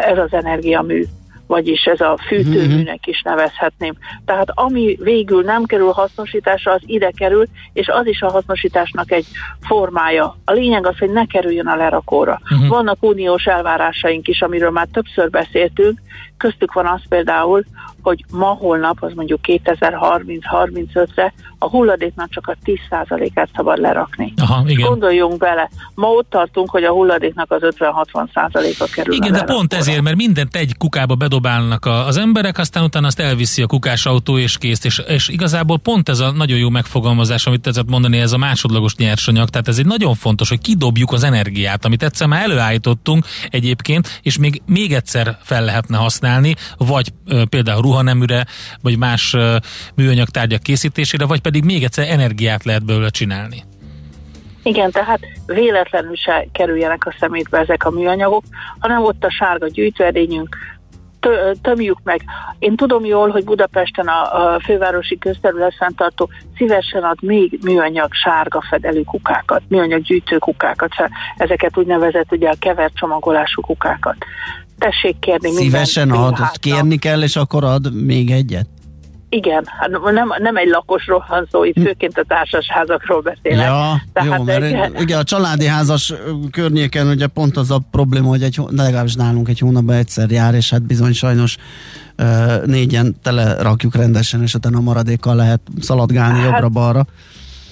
ez 0.00 0.18
az 0.18 0.32
energiamű 0.32 1.04
vagyis 1.46 1.84
ez 1.84 2.00
a 2.00 2.18
fűtőműnek 2.26 3.06
is 3.06 3.22
nevezhetném. 3.22 3.94
Tehát 4.24 4.50
ami 4.54 4.98
végül 5.00 5.42
nem 5.42 5.64
kerül 5.64 5.90
hasznosításra, 5.90 6.72
az 6.72 6.80
ide 6.86 7.10
kerül, 7.10 7.46
és 7.72 7.88
az 7.88 8.06
is 8.06 8.22
a 8.22 8.30
hasznosításnak 8.30 9.12
egy 9.12 9.26
formája. 9.60 10.36
A 10.44 10.52
lényeg 10.52 10.86
az, 10.86 10.98
hogy 10.98 11.10
ne 11.10 11.26
kerüljön 11.26 11.66
a 11.66 11.76
lerakóra. 11.76 12.40
Uh-huh. 12.42 12.68
Vannak 12.68 12.96
uniós 13.00 13.44
elvárásaink 13.44 14.28
is, 14.28 14.42
amiről 14.42 14.70
már 14.70 14.88
többször 14.92 15.30
beszéltünk, 15.30 16.00
köztük 16.36 16.72
van 16.72 16.86
az 16.86 17.00
például, 17.08 17.64
hogy 18.02 18.24
ma 18.30 18.46
holnap, 18.46 18.96
az 19.00 19.12
mondjuk 19.14 19.40
2030-35-re 19.42 21.32
a 21.58 21.68
hulladéknak 21.68 22.30
csak 22.30 22.46
a 22.46 22.56
10%-át 22.64 23.48
szabad 23.54 23.78
lerakni. 23.78 24.32
Aha, 24.36 24.62
igen. 24.66 24.88
Gondoljunk 24.88 25.36
bele, 25.38 25.70
ma 25.94 26.06
ott 26.06 26.30
tartunk, 26.30 26.70
hogy 26.70 26.84
a 26.84 26.90
hulladéknak 26.90 27.50
az 27.50 27.60
50-60%-a 27.62 28.90
kerül. 28.94 29.14
Igen, 29.14 29.32
de 29.32 29.42
pont 29.42 29.74
ezért, 29.74 30.02
mert 30.02 30.16
mindent 30.16 30.56
egy 30.56 30.76
kukába 30.78 31.14
bedobálnak 31.14 31.86
az 31.86 32.16
emberek, 32.16 32.58
aztán 32.58 32.84
utána 32.84 33.06
azt 33.06 33.20
elviszi 33.20 33.62
a 33.62 33.66
kukás 33.66 34.06
autó 34.06 34.38
és 34.38 34.58
kész, 34.58 34.84
és, 34.84 35.02
és 35.06 35.28
igazából 35.28 35.78
pont 35.78 36.08
ez 36.08 36.18
a 36.18 36.30
nagyon 36.30 36.58
jó 36.58 36.68
megfogalmazás, 36.68 37.46
amit 37.46 37.60
tetszett 37.60 37.90
mondani, 37.90 38.18
ez 38.18 38.32
a 38.32 38.38
másodlagos 38.38 38.94
nyersanyag, 38.94 39.48
tehát 39.48 39.68
ez 39.68 39.78
egy 39.78 39.86
nagyon 39.86 40.14
fontos, 40.14 40.48
hogy 40.48 40.60
kidobjuk 40.60 41.12
az 41.12 41.24
energiát, 41.24 41.84
amit 41.84 42.02
egyszer 42.02 42.26
már 42.26 42.42
előállítottunk 42.42 43.26
egyébként, 43.50 44.20
és 44.22 44.38
még, 44.38 44.62
még 44.66 44.92
egyszer 44.92 45.38
fel 45.42 45.64
lehetne 45.64 45.96
használni, 45.96 46.54
vagy 46.76 47.12
például 47.48 47.82
ruhaneműre, 47.88 48.46
vagy 48.82 48.98
más 48.98 49.36
műanyag 49.94 50.28
tárgyak 50.28 50.62
készítésére, 50.62 51.26
vagy 51.26 51.40
pedig 51.40 51.64
még 51.64 51.82
egyszer 51.82 52.08
energiát 52.08 52.64
lehet 52.64 52.84
belőle 52.84 53.08
csinálni. 53.08 53.62
Igen, 54.62 54.90
tehát 54.90 55.20
véletlenül 55.46 56.16
se 56.16 56.46
kerüljenek 56.52 57.06
a 57.06 57.14
szemétbe 57.20 57.58
ezek 57.58 57.84
a 57.84 57.90
műanyagok, 57.90 58.44
hanem 58.78 59.02
ott 59.02 59.24
a 59.24 59.30
sárga 59.30 59.66
gyűjtőedényünk, 59.68 60.56
tömjük 61.62 61.98
meg. 62.04 62.20
Én 62.58 62.76
tudom 62.76 63.04
jól, 63.04 63.30
hogy 63.30 63.44
Budapesten 63.44 64.06
a, 64.06 64.54
a 64.54 64.60
fővárosi 64.60 65.18
közterület 65.18 65.74
fenntartó 65.74 66.28
szívesen 66.56 67.02
ad 67.02 67.22
még 67.22 67.58
műanyag 67.62 68.12
sárga 68.12 68.62
fedelű 68.68 69.02
kukákat, 69.02 69.62
műanyag 69.68 70.02
gyűjtő 70.02 70.38
kukákat, 70.38 70.90
ezeket 71.36 71.78
úgynevezett 71.78 72.32
ugye 72.32 72.48
a 72.48 72.56
kevert 72.58 72.94
csomagolású 72.94 73.60
kukákat. 73.60 74.16
Tessék 74.78 75.18
kérni 75.18 75.50
Szívesen 75.50 76.10
ad, 76.10 76.36
kérni 76.60 76.96
kell, 76.96 77.22
és 77.22 77.36
akkor 77.36 77.64
ad 77.64 77.94
még 78.04 78.30
egyet? 78.30 78.66
Igen, 79.30 79.64
hát 79.78 79.90
nem, 80.12 80.28
nem 80.38 80.56
egy 80.56 80.68
lakosról 80.68 81.24
van 81.28 81.48
szó, 81.50 81.64
itt 81.64 81.74
hm. 81.74 81.82
főként 81.82 82.18
a 82.18 82.24
társasházakról 82.28 83.20
beszélek. 83.20 83.66
Ja, 83.66 84.02
Tehát 84.12 84.38
jó, 84.38 84.44
mert 84.44 84.62
egy, 84.62 85.00
igen, 85.00 85.18
a 85.18 85.22
családi 85.22 85.66
házas 85.66 86.12
környéken 86.50 87.06
ugye 87.06 87.26
pont 87.26 87.56
az 87.56 87.70
a 87.70 87.80
probléma, 87.90 88.28
hogy 88.28 88.42
egy, 88.42 88.60
legalábbis 88.70 89.14
nálunk 89.14 89.48
egy 89.48 89.58
hónapban 89.58 89.96
egyszer 89.96 90.30
jár, 90.30 90.54
és 90.54 90.70
hát 90.70 90.82
bizony 90.82 91.12
sajnos 91.12 91.56
négyen 92.64 93.16
tele 93.22 93.62
rakjuk 93.62 93.94
rendesen, 93.94 94.42
és 94.42 94.54
utána 94.54 94.78
a 94.78 94.80
maradékkal 94.80 95.34
lehet 95.34 95.60
szaladgálni 95.80 96.38
hát, 96.38 96.50
jobbra-balra. 96.50 97.06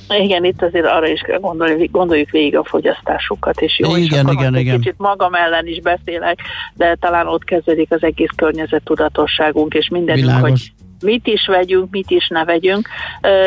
Igen, 0.08 0.44
itt 0.44 0.62
azért 0.62 0.86
arra 0.86 1.08
is 1.08 1.20
kell 1.20 1.38
gondolni, 1.38 1.86
gondoljuk 1.92 2.30
végig 2.30 2.56
a 2.56 2.64
fogyasztásukat, 2.64 3.60
és 3.60 3.78
jó, 3.78 3.96
igen, 3.96 4.26
és 4.26 4.32
igen, 4.32 4.56
igen. 4.56 4.80
kicsit 4.80 4.94
magam 4.98 5.34
ellen 5.34 5.66
is 5.66 5.80
beszélek, 5.80 6.38
de 6.74 6.96
talán 7.00 7.26
ott 7.26 7.44
kezdődik 7.44 7.92
az 7.92 8.02
egész 8.02 8.30
környezet 8.36 8.82
tudatosságunk, 8.84 9.74
és 9.74 9.88
mindenünk, 9.88 10.40
hogy 10.40 10.72
mit 11.04 11.26
is 11.26 11.46
vegyünk, 11.46 11.90
mit 11.90 12.10
is 12.10 12.28
ne 12.28 12.44
vegyünk. 12.44 12.88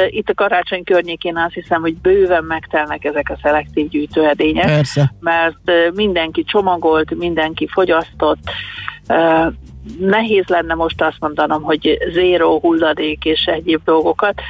Itt 0.07 0.29
a 0.29 0.33
karácsony 0.33 0.83
környékén 0.83 1.37
azt 1.37 1.53
hiszem, 1.53 1.81
hogy 1.81 1.95
bőven 1.95 2.43
megtelnek 2.43 3.03
ezek 3.03 3.29
a 3.29 3.39
szelektív 3.41 3.89
gyűjtőedények, 3.89 4.65
Persze. 4.65 5.13
mert 5.19 5.91
mindenki 5.93 6.43
csomagolt, 6.43 7.15
mindenki 7.15 7.67
fogyasztott, 7.67 8.51
nehéz 9.99 10.45
lenne 10.47 10.73
most 10.73 11.01
azt 11.01 11.19
mondanom, 11.19 11.61
hogy 11.61 11.97
zéró 12.13 12.59
hulladék 12.59 13.25
és 13.25 13.43
egyéb 13.45 13.81
dolgokat, 13.83 14.41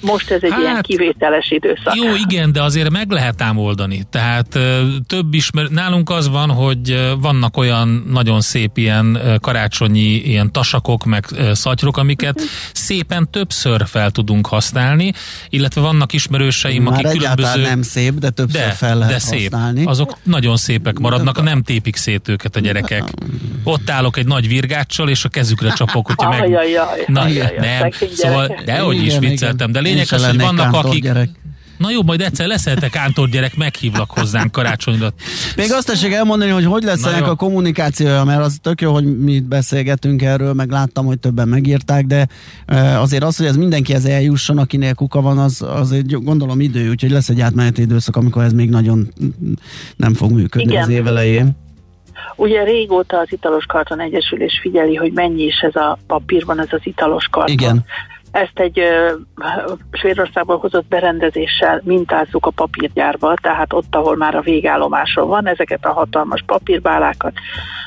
most 0.00 0.30
ez 0.30 0.42
egy 0.42 0.50
hát, 0.50 0.60
ilyen 0.60 0.82
kivételes 0.82 1.50
időszak. 1.50 1.94
Jó, 1.94 2.14
igen, 2.28 2.52
de 2.52 2.62
azért 2.62 2.90
meg 2.90 3.10
lehet 3.10 3.42
ám 3.42 3.58
oldani. 3.58 4.02
Tehát 4.10 4.58
több 5.06 5.34
ismer, 5.34 5.66
nálunk 5.68 6.10
az 6.10 6.28
van, 6.28 6.50
hogy 6.50 7.14
vannak 7.20 7.56
olyan 7.56 8.04
nagyon 8.10 8.40
szép 8.40 8.78
ilyen 8.78 9.18
karácsonyi 9.40 10.00
ilyen 10.00 10.52
tasakok, 10.52 11.04
meg 11.04 11.24
szatyrok, 11.52 11.96
amiket 11.96 12.40
szépen 12.72 13.30
többször 13.30 13.86
fel 13.86 14.10
tudunk 14.10 14.46
használni, 14.46 15.12
illetve 15.48 15.80
vannak 15.80 16.12
ismerőseim, 16.12 16.82
Már 16.82 17.04
akik 17.04 17.18
különböző... 17.18 17.62
nem 17.62 17.82
szép, 17.82 18.14
de 18.14 18.30
többször 18.30 18.60
de, 18.60 18.70
fel 18.70 18.98
lehet 18.98 19.12
de 19.12 19.18
szép. 19.20 19.50
használni. 19.52 19.84
Azok 19.84 20.16
nagyon 20.22 20.56
szépek 20.56 20.98
maradnak, 20.98 21.42
nem 21.42 21.62
tépik 21.62 21.96
szét 21.96 22.28
őket 22.28 22.56
a 22.56 22.60
gyerekek. 22.60 23.02
Ott 23.64 23.90
állok 23.90 24.16
egy 24.16 24.26
nagy 24.26 24.48
virgáccsal, 24.48 25.08
és 25.08 25.24
a 25.24 25.28
kezükre 25.28 25.70
csapok, 25.70 26.06
hogyha 26.06 26.30
meg... 26.30 26.42
Ajajaj, 26.42 27.04
Na, 27.06 27.20
ajajaj, 27.20 27.54
nem, 27.58 27.90
szóval, 28.14 28.60
dehogy 28.64 29.02
is 29.04 29.18
vicceltem, 29.18 29.65
de 29.72 29.80
lényeg 29.80 30.06
az, 30.10 30.26
hogy 30.26 30.40
vannak 30.40 30.74
akik... 30.74 31.02
Gyerek. 31.02 31.28
Na 31.78 31.90
jó, 31.90 32.02
majd 32.02 32.20
egyszer 32.20 32.46
leszel 32.46 32.76
kántor 32.90 33.28
gyerek, 33.28 33.56
meghívlak 33.56 34.10
hozzánk 34.10 34.52
karácsonyra. 34.52 35.08
Még 35.56 35.72
azt 35.72 35.86
tessék 35.86 36.12
elmondani, 36.12 36.50
hogy 36.50 36.64
hogy 36.64 36.82
lesz 36.82 37.04
ennek 37.04 37.26
a 37.26 37.34
kommunikációja, 37.34 38.24
mert 38.24 38.40
az 38.40 38.58
tök 38.62 38.80
jó, 38.80 38.92
hogy 38.92 39.18
mi 39.18 39.40
beszélgetünk 39.40 40.22
erről, 40.22 40.52
meg 40.52 40.70
láttam, 40.70 41.06
hogy 41.06 41.18
többen 41.18 41.48
megírták, 41.48 42.04
de 42.04 42.28
azért 42.96 43.22
az, 43.22 43.36
hogy 43.36 43.46
ez 43.46 43.56
mindenkihez 43.56 44.04
eljusson, 44.04 44.58
akinél 44.58 44.94
kuka 44.94 45.20
van, 45.20 45.38
az, 45.38 45.62
az 45.62 45.92
egy 45.92 46.16
gondolom 46.22 46.60
idő, 46.60 46.90
úgyhogy 46.90 47.10
lesz 47.10 47.28
egy 47.28 47.40
átmeneti 47.40 47.82
időszak, 47.82 48.16
amikor 48.16 48.42
ez 48.42 48.52
még 48.52 48.70
nagyon 48.70 49.12
nem 49.96 50.14
fog 50.14 50.30
működni 50.30 50.72
Igen. 50.72 50.82
az 50.82 50.88
év 50.88 51.06
elején. 51.06 51.56
Ugye 52.36 52.64
régóta 52.64 53.18
az 53.18 53.28
Italos 53.30 53.64
Karton 53.64 54.00
Egyesülés 54.00 54.58
figyeli, 54.62 54.94
hogy 54.94 55.12
mennyi 55.12 55.42
is 55.42 55.60
ez 55.60 55.74
a 55.74 55.98
papírban, 56.06 56.60
ez 56.60 56.68
az 56.70 56.80
italos 56.82 57.26
karton. 57.30 57.52
Igen. 57.52 57.84
Ezt 58.36 58.58
egy 58.58 58.80
Svédországból 59.90 60.58
hozott 60.58 60.86
berendezéssel 60.88 61.80
mintázzuk 61.84 62.46
a 62.46 62.50
papírgyárba, 62.50 63.34
tehát 63.42 63.72
ott, 63.72 63.94
ahol 63.94 64.16
már 64.16 64.34
a 64.34 64.40
végállomáson 64.40 65.28
van, 65.28 65.46
ezeket 65.46 65.84
a 65.84 65.92
hatalmas 65.92 66.42
papírbálákat. 66.46 67.32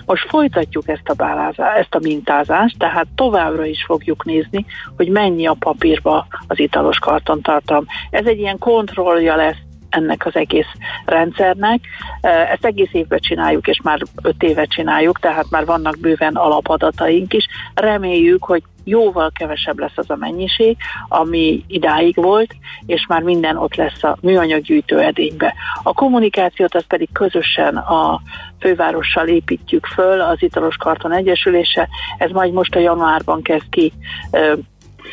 Most 0.06 0.29
folytatjuk 0.29 0.88
ezt 0.88 1.10
a, 1.10 1.13
bálázást, 1.13 1.77
ezt 1.77 1.96
a 1.96 2.00
mintázást, 2.01 2.77
tehát 2.77 3.08
továbbra 3.15 3.65
is 3.65 3.84
fogjuk 3.84 4.25
nézni, 4.25 4.65
hogy 4.98 5.10
mennyi 5.10 5.48
a 5.48 5.56
papírba 5.60 6.27
az 6.48 6.60
italos 6.60 7.00
kartontartalom. 7.00 7.86
Ez 8.10 8.25
egy 8.25 8.39
ilyen 8.39 8.58
kontrollja 8.58 9.36
lesz 9.36 9.68
ennek 9.89 10.25
az 10.25 10.36
egész 10.36 10.72
rendszernek. 11.05 11.79
Ezt 12.22 12.65
egész 12.65 12.89
évben 12.91 13.19
csináljuk, 13.19 13.67
és 13.67 13.81
már 13.84 14.00
öt 14.22 14.43
éve 14.43 14.65
csináljuk, 14.65 15.19
tehát 15.19 15.50
már 15.50 15.65
vannak 15.65 16.00
bőven 16.00 16.36
alapadataink 16.36 17.34
is. 17.34 17.48
Reméljük, 17.74 18.43
hogy 18.43 18.63
jóval 18.84 19.31
kevesebb 19.34 19.79
lesz 19.79 19.98
az 19.98 20.10
a 20.10 20.15
mennyiség, 20.15 20.77
ami 21.08 21.63
idáig 21.67 22.15
volt, 22.15 22.55
és 22.86 23.05
már 23.08 23.22
minden 23.22 23.58
ott 23.58 23.75
lesz 23.75 24.03
a 24.03 24.17
műanyaggyűjtő 24.22 25.00
edénybe. 25.00 25.53
A 25.84 25.93
kommunikációt 25.93 26.75
az 26.75 26.86
pedig 26.88 27.10
közösen 27.13 27.77
a 27.77 28.22
fővárossal 28.60 29.27
építjük 29.27 29.86
föl, 29.86 30.22
az 30.22 30.38
Italos 30.39 30.75
Karton 30.75 31.13
Egyesülése, 31.13 31.88
ez 32.17 32.31
majd 32.31 32.53
most 32.53 32.75
a 32.75 32.79
januárban 32.79 33.41
kezd 33.41 33.69
ki 33.69 33.93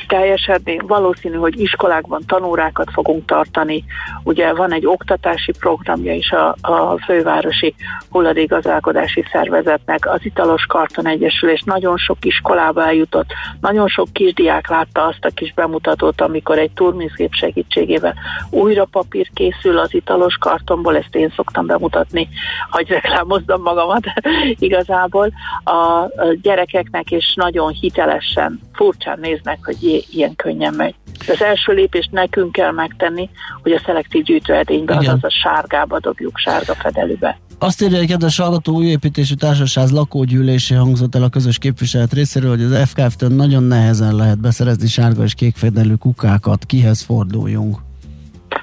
teljesedni. 0.08 0.78
Valószínű, 0.86 1.36
hogy 1.36 1.60
iskolákban 1.60 2.22
tanórákat 2.26 2.90
fogunk 2.92 3.26
tartani. 3.26 3.84
Ugye 4.22 4.54
van 4.54 4.72
egy 4.72 4.86
oktatási 4.86 5.52
programja 5.58 6.14
is 6.14 6.30
a, 6.30 6.56
a 6.60 6.98
fővárosi 7.04 7.74
hulladékgazdálkodási 8.10 9.24
szervezetnek. 9.32 10.06
Az 10.06 10.20
Italos 10.22 10.66
Karton 10.66 11.06
Egyesülés 11.06 11.62
nagyon 11.62 11.96
sok 11.96 12.24
iskolába 12.24 12.86
eljutott, 12.86 13.26
nagyon 13.60 13.88
sok 13.88 14.12
kisdiák 14.12 14.68
látta 14.68 15.06
azt 15.06 15.24
a 15.24 15.30
kis 15.34 15.52
bemutatót, 15.54 16.20
amikor 16.20 16.58
egy 16.58 16.70
turmizgép 16.70 17.32
segítségével 17.32 18.14
újra 18.50 18.84
papír 18.84 19.30
készül 19.34 19.78
az 19.78 19.94
Italos 19.94 20.36
Kartonból, 20.36 20.96
ezt 20.96 21.14
én 21.14 21.32
szoktam 21.36 21.66
bemutatni, 21.66 22.28
hogy 22.70 22.88
reklámozzam 22.88 23.62
magamat 23.62 24.04
igazából. 24.58 25.30
A 25.64 26.10
gyerekeknek 26.42 27.10
is 27.10 27.34
nagyon 27.34 27.72
hitelesen, 27.72 28.60
furcsán 28.72 29.18
néznek, 29.20 29.58
hogy 29.64 29.82
ilyen 30.10 30.36
könnyen 30.36 30.74
megy. 30.74 30.94
De 31.26 31.32
az 31.32 31.42
első 31.42 31.72
lépést 31.72 32.10
nekünk 32.10 32.52
kell 32.52 32.72
megtenni, 32.72 33.28
hogy 33.62 33.72
a 33.72 33.82
szelektív 33.84 34.24
gyűjtőedénybe, 34.24 34.96
azaz 34.96 35.24
a 35.24 35.30
sárgába 35.30 36.00
dobjuk, 36.00 36.38
sárga 36.38 36.74
fedelőbe. 36.74 37.38
Azt 37.58 37.82
írja 37.82 37.98
egy 37.98 38.06
kedves 38.06 38.38
hallgató, 38.38 38.74
új 38.74 38.86
építésű 38.86 39.34
társaság 39.34 39.88
lakógyűlésé 39.88 40.74
hangzott 40.74 41.14
el 41.14 41.22
a 41.22 41.28
közös 41.28 41.58
képviselet 41.58 42.12
részéről, 42.12 42.50
hogy 42.50 42.62
az 42.62 42.88
FKF-től 42.88 43.28
nagyon 43.28 43.62
nehezen 43.62 44.14
lehet 44.14 44.40
beszerezni 44.40 44.86
sárga 44.86 45.22
és 45.22 45.34
kék 45.34 45.56
fedelű 45.56 45.94
kukákat. 45.94 46.64
Kihez 46.64 47.02
forduljunk? 47.02 47.78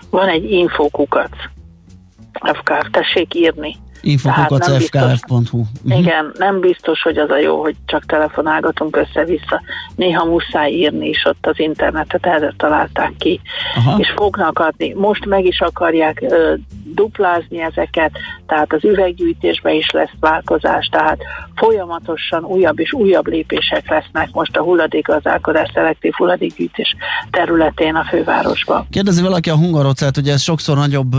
Van 0.09 0.27
egy 0.27 0.51
infokukat. 0.51 1.35
FKF, 2.33 2.87
tessék 2.91 3.33
írni. 3.33 3.75
Infokukacfkf.hu 4.03 5.37
uh-huh. 5.37 5.65
Mhm. 5.81 5.97
Igen, 5.97 6.31
nem 6.37 6.59
biztos, 6.59 7.01
hogy 7.01 7.17
az 7.17 7.29
a 7.29 7.37
jó, 7.37 7.61
hogy 7.61 7.75
csak 7.85 8.05
telefonálgatunk 8.05 8.95
össze-vissza. 8.95 9.61
Néha 9.95 10.25
muszáj 10.25 10.71
írni 10.71 11.07
is 11.07 11.25
ott 11.25 11.45
az 11.47 11.59
internetet, 11.59 12.25
erre 12.25 12.53
találták 12.57 13.13
ki. 13.17 13.41
Aha. 13.75 13.97
És 13.99 14.13
fognak 14.15 14.59
adni. 14.59 14.93
Most 14.93 15.25
meg 15.25 15.45
is 15.45 15.61
akarják 15.61 16.21
ö, 16.21 16.53
duplázni 16.93 17.61
ezeket, 17.61 18.11
tehát 18.47 18.73
az 18.73 18.83
üveggyűjtésben 18.83 19.73
is 19.73 19.89
lesz 19.89 20.11
változás, 20.19 20.87
tehát 20.91 21.19
folyamatosan 21.55 22.43
újabb 22.43 22.79
és 22.79 22.93
újabb 22.93 23.27
lépések 23.27 23.89
lesznek 23.89 24.29
most 24.31 24.57
a 24.57 24.61
hulladékgazdálkodás, 24.61 25.71
szelektív 25.73 26.11
hulladékgyűjtés 26.17 26.95
területén 27.31 27.95
a 27.95 28.05
fővárosban. 28.09 28.87
Kérdezi 28.89 29.21
valaki 29.21 29.49
a 29.49 29.55
hungarocát, 29.55 30.15
hogy 30.15 30.27
ez 30.27 30.41
sokszor 30.41 30.77
nagyobb 30.77 31.15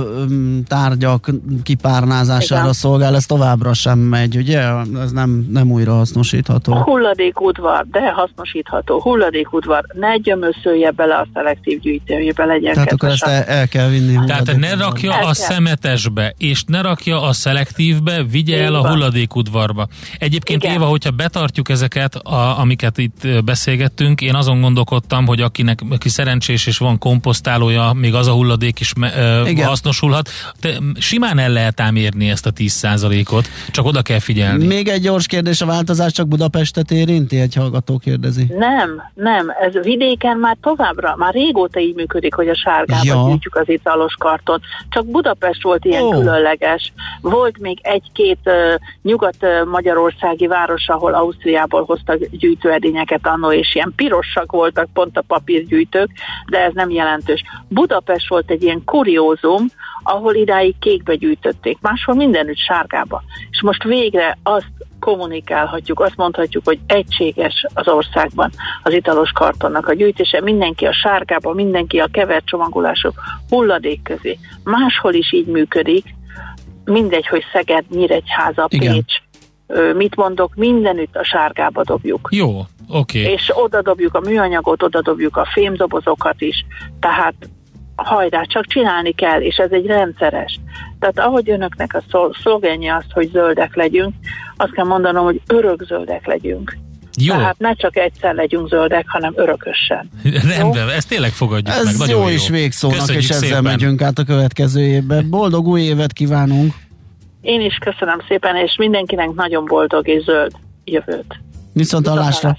tárgyak 0.69 1.31
kipárnázására 1.63 2.61
Igen. 2.61 2.73
szolgál, 2.73 3.15
ez 3.15 3.27
továbbra 3.27 3.75
sem 3.75 3.99
megy, 3.99 4.37
ugye? 4.37 4.61
Ez 5.03 5.13
nem, 5.13 5.47
nem 5.51 5.71
újra 5.71 5.93
hasznosítható. 5.93 6.75
Hulladékudvar, 6.75 7.87
de 7.91 8.11
hasznosítható. 8.11 9.01
Hulladékudvar, 9.01 9.85
ne 9.93 10.17
gyömöszölje 10.17 10.91
bele 10.91 11.15
a 11.15 11.27
szelektív 11.35 11.81
gyűjtőjébe, 11.81 12.45
legyen 12.45 12.75
Tehát 12.75 12.93
akkor 12.93 13.09
ezt 13.09 13.25
el, 13.25 13.43
el 13.43 13.69
kell 13.69 13.89
vinni. 13.89 14.25
Tehát 14.27 14.57
ne 14.57 14.75
rakja 14.75 15.13
el 15.13 15.19
a 15.19 15.33
kell. 15.33 15.33
Szemetesbe, 15.65 16.35
és 16.39 16.65
ne 16.67 16.81
rakja 16.81 17.23
a 17.23 17.33
szelektívbe, 17.33 18.23
vigye 18.31 18.63
el 18.63 18.75
a 18.75 18.89
hulladékudvarba. 18.89 19.87
Egyébként 20.19 20.63
Igen. 20.63 20.75
Éva, 20.75 20.85
hogyha 20.85 21.11
betartjuk 21.11 21.69
ezeket, 21.69 22.15
a, 22.15 22.59
amiket 22.59 22.99
itt 22.99 23.45
beszélgettünk, 23.45 24.21
én 24.21 24.35
azon 24.35 24.61
gondolkodtam, 24.61 25.27
hogy 25.27 25.41
akinek 25.41 25.81
aki 25.91 26.09
szerencsés 26.09 26.67
és 26.67 26.79
van 26.79 26.99
komposztálója, 26.99 27.93
még 27.93 28.15
az 28.15 28.27
a 28.27 28.33
hulladék 28.33 28.81
is 28.81 28.93
me, 28.95 29.13
Igen. 29.47 29.67
hasznosulhat. 29.67 30.29
Te, 30.61 30.79
simán 30.99 31.39
el 31.39 31.51
lehet 31.51 31.81
ám 31.81 31.97
érni 31.97 32.31
ezt 32.31 32.47
a 32.47 32.51
10%-ot, 32.53 33.49
csak 33.71 33.85
oda 33.85 34.03
kell 34.03 34.19
figyelni. 34.19 34.67
Még 34.67 34.89
egy 34.89 35.01
gyors 35.01 35.27
kérdés, 35.27 35.61
a 35.61 35.67
változás 35.67 36.13
csak 36.13 36.29
Budapestet 36.29 36.91
érinti? 36.91 37.41
Egy 37.41 37.55
hallgató 37.55 37.99
kérdezi. 37.99 38.47
Nem, 38.59 39.03
nem, 39.15 39.47
ez 39.63 39.83
vidéken 39.83 40.37
már 40.37 40.57
továbbra, 40.61 41.15
már 41.17 41.33
régóta 41.33 41.81
így 41.81 41.95
működik, 41.95 42.35
hogy 42.35 42.49
a 42.49 42.57
sárgába 42.57 43.05
ja. 43.05 43.25
gyűjtjük 43.29 43.57
az 43.57 43.69
italos 43.69 44.15
karton. 44.19 44.61
Csak 44.89 45.07
Budapest 45.07 45.54
volt 45.63 45.85
ilyen 45.85 46.03
oh. 46.03 46.15
különleges. 46.15 46.93
Volt 47.21 47.59
még 47.59 47.79
egy-két 47.83 48.39
uh, 48.45 48.75
nyugat-magyarországi 49.03 50.47
város, 50.47 50.89
ahol 50.89 51.15
Ausztriából 51.15 51.85
hoztak 51.85 52.19
gyűjtőedényeket 52.31 53.27
annó, 53.27 53.53
és 53.53 53.75
ilyen 53.75 53.93
pirosak 53.97 54.53
voltak 54.53 54.89
pont 54.93 55.17
a 55.17 55.25
papírgyűjtők, 55.27 56.11
de 56.51 56.59
ez 56.59 56.73
nem 56.75 56.91
jelentős. 56.91 57.43
Budapest 57.69 58.29
volt 58.29 58.51
egy 58.51 58.63
ilyen 58.63 58.85
kuriózum, 58.85 59.67
ahol 60.03 60.35
idáig 60.35 60.75
kékbe 60.79 61.15
gyűjtötték, 61.15 61.79
máshol 61.81 62.15
mindenütt 62.15 62.59
sárgába. 62.59 63.23
És 63.51 63.63
most 63.63 63.83
végre 63.83 64.39
azt 64.43 64.73
kommunikálhatjuk, 65.05 66.01
azt 66.01 66.17
mondhatjuk, 66.17 66.65
hogy 66.65 66.79
egységes 66.87 67.67
az 67.75 67.89
országban 67.89 68.51
az 68.83 68.93
italos 68.93 69.31
kartonnak 69.31 69.89
a 69.89 69.93
gyűjtése, 69.93 70.41
mindenki 70.41 70.87
a 70.87 70.93
sárgába, 70.93 71.53
mindenki 71.53 71.99
a 71.99 72.07
kevert 72.13 72.47
csomagolások 72.47 73.15
hulladék 73.49 74.03
közé. 74.03 74.39
Máshol 74.63 75.13
is 75.13 75.33
így 75.33 75.47
működik, 75.47 76.15
mindegy, 76.85 77.27
hogy 77.27 77.43
Szeged, 77.53 77.85
Nyíregyháza, 77.91 78.67
Igen. 78.69 78.93
Pécs, 78.93 79.15
mit 79.95 80.17
mondok, 80.17 80.55
mindenütt 80.55 81.17
a 81.17 81.25
sárgába 81.25 81.83
dobjuk. 81.85 82.29
Jó, 82.31 82.59
oké. 82.89 83.21
Okay. 83.21 83.33
És 83.33 83.51
oda 83.55 83.83
dobjuk 83.83 84.15
a 84.15 84.21
műanyagot, 84.21 84.83
oda 84.83 85.03
dobjuk 85.03 85.37
a 85.37 85.49
fémdobozokat 85.53 86.41
is, 86.41 86.65
tehát 87.01 87.35
hajrá, 87.97 88.43
csak 88.43 88.67
csinálni 88.67 89.13
kell, 89.13 89.41
és 89.41 89.57
ez 89.57 89.71
egy 89.71 89.87
rendszeres. 89.87 90.59
Tehát 90.99 91.19
ahogy 91.19 91.51
önöknek 91.51 91.95
a 91.95 92.33
szlogenje 92.43 92.95
az, 92.95 93.05
hogy 93.11 93.31
zöldek 93.33 93.75
legyünk, 93.77 94.15
azt 94.57 94.73
kell 94.73 94.85
mondanom, 94.85 95.25
hogy 95.25 95.41
örökzöldek 95.47 96.27
legyünk. 96.27 96.77
Jó. 97.17 97.35
Tehát 97.35 97.59
ne 97.59 97.75
csak 97.75 97.97
egyszer 97.97 98.35
legyünk 98.35 98.69
zöldek, 98.69 99.05
hanem 99.09 99.33
örökösen. 99.37 100.11
Rendben, 100.57 100.89
ezt 100.89 101.09
tényleg 101.09 101.31
fogadjuk 101.31 101.77
Ez 101.77 101.85
meg. 101.85 101.97
Nagyon 101.97 102.21
jó, 102.21 102.29
jó 102.29 102.35
is 102.35 102.49
végszónak, 102.49 102.99
Köszönjük 102.99 103.23
és 103.23 103.31
ezzel 103.31 103.49
szépen. 103.49 103.63
megyünk 103.63 104.03
át 104.03 104.19
a 104.19 104.25
következő 104.25 104.81
évben. 104.81 105.31
Boldog 105.31 105.67
új 105.67 105.81
évet 105.81 106.13
kívánunk! 106.13 106.73
Én 107.41 107.61
is 107.61 107.75
köszönöm 107.75 108.21
szépen, 108.29 108.57
és 108.57 108.77
mindenkinek 108.79 109.31
nagyon 109.35 109.65
boldog 109.65 110.09
és 110.09 110.23
zöld 110.23 110.53
jövőt. 110.85 111.41
Viszont 111.73 112.09
hallásra! 112.09 112.57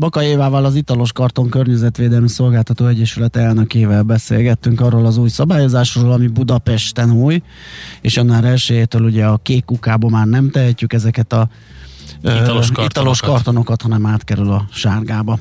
Baka 0.00 0.22
Évával 0.22 0.64
az 0.64 0.74
Italos 0.74 1.12
Karton 1.12 1.48
Környezetvédelmi 1.48 2.28
Szolgáltató 2.28 2.86
Egyesület 2.86 3.36
elnökével 3.36 4.02
beszélgettünk 4.02 4.80
arról 4.80 5.06
az 5.06 5.16
új 5.16 5.28
szabályozásról, 5.28 6.12
ami 6.12 6.26
Budapesten 6.26 7.10
új, 7.10 7.42
és 8.00 8.16
annál 8.16 8.46
elsőjétől 8.46 9.02
ugye 9.02 9.24
a 9.24 9.40
kék 9.42 9.64
kukában 9.64 10.10
már 10.10 10.26
nem 10.26 10.50
tehetjük 10.50 10.92
ezeket 10.92 11.32
a 11.32 11.48
italos, 12.20 12.44
kartonokat. 12.46 12.90
italos 12.90 13.20
kartonokat, 13.20 13.82
hanem 13.82 14.06
átkerül 14.06 14.50
a 14.50 14.66
sárgába. 14.72 15.38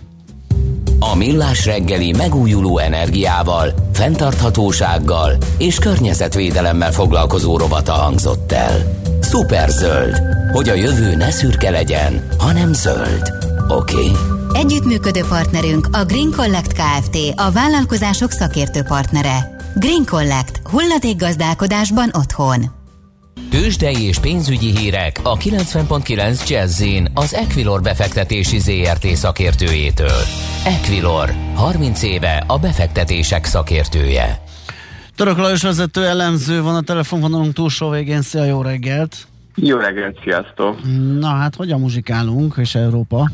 A 1.00 1.16
Millás 1.16 1.66
reggeli 1.66 2.14
megújuló 2.18 2.78
energiával, 2.78 3.74
fenntarthatósággal 3.94 5.38
és 5.58 5.80
környezetvédelemmel 5.80 6.92
foglalkozó 6.92 7.58
rovata 7.58 7.92
hangzott 7.92 8.52
el. 8.52 9.02
Szuperzöld, 9.22 10.22
hogy 10.52 10.70
a 10.70 10.74
jövő 10.74 11.16
ne 11.16 11.32
szürke 11.32 11.70
legyen, 11.70 12.28
hanem 12.38 12.74
zöld. 12.74 13.34
Oké? 13.68 13.96
Okay? 13.96 14.38
Együttműködő 14.54 15.22
partnerünk 15.30 15.88
a 15.92 16.06
Green 16.06 16.32
Collect 16.36 16.74
Kft. 16.74 17.18
a 17.36 17.52
vállalkozások 17.52 18.32
szakértő 18.32 18.82
partnere. 18.84 19.56
Green 19.76 20.06
Collect. 20.06 20.62
gazdálkodásban 21.18 22.10
otthon. 22.14 22.66
Tőzsdei 23.50 24.04
és 24.04 24.20
pénzügyi 24.20 24.78
hírek 24.78 25.20
a 25.24 25.38
90.9 25.38 26.48
jazz 26.50 26.84
az 27.14 27.34
Equilor 27.34 27.82
befektetési 27.82 28.60
ZRT 28.60 29.06
szakértőjétől. 29.06 30.22
Equilor, 30.66 31.34
30 31.56 32.04
éve 32.04 32.44
a 32.48 32.58
befektetések 32.58 33.46
szakértője. 33.46 34.42
Török 35.16 35.38
Lajos 35.38 35.62
vezető 35.62 36.06
elemző 36.06 36.62
van 36.62 36.76
a 36.76 36.82
telefonvonalunk 36.82 37.54
túlsó 37.54 37.90
végén. 37.90 38.22
Szia, 38.22 38.44
jó 38.44 38.62
reggelt! 38.62 39.28
Jó 39.56 39.78
reggelt, 39.78 40.20
sziasztok! 40.24 40.80
Na 41.20 41.28
hát, 41.28 41.56
hogyan 41.56 41.80
muzsikálunk, 41.80 42.54
és 42.58 42.76
Európa? 42.76 43.32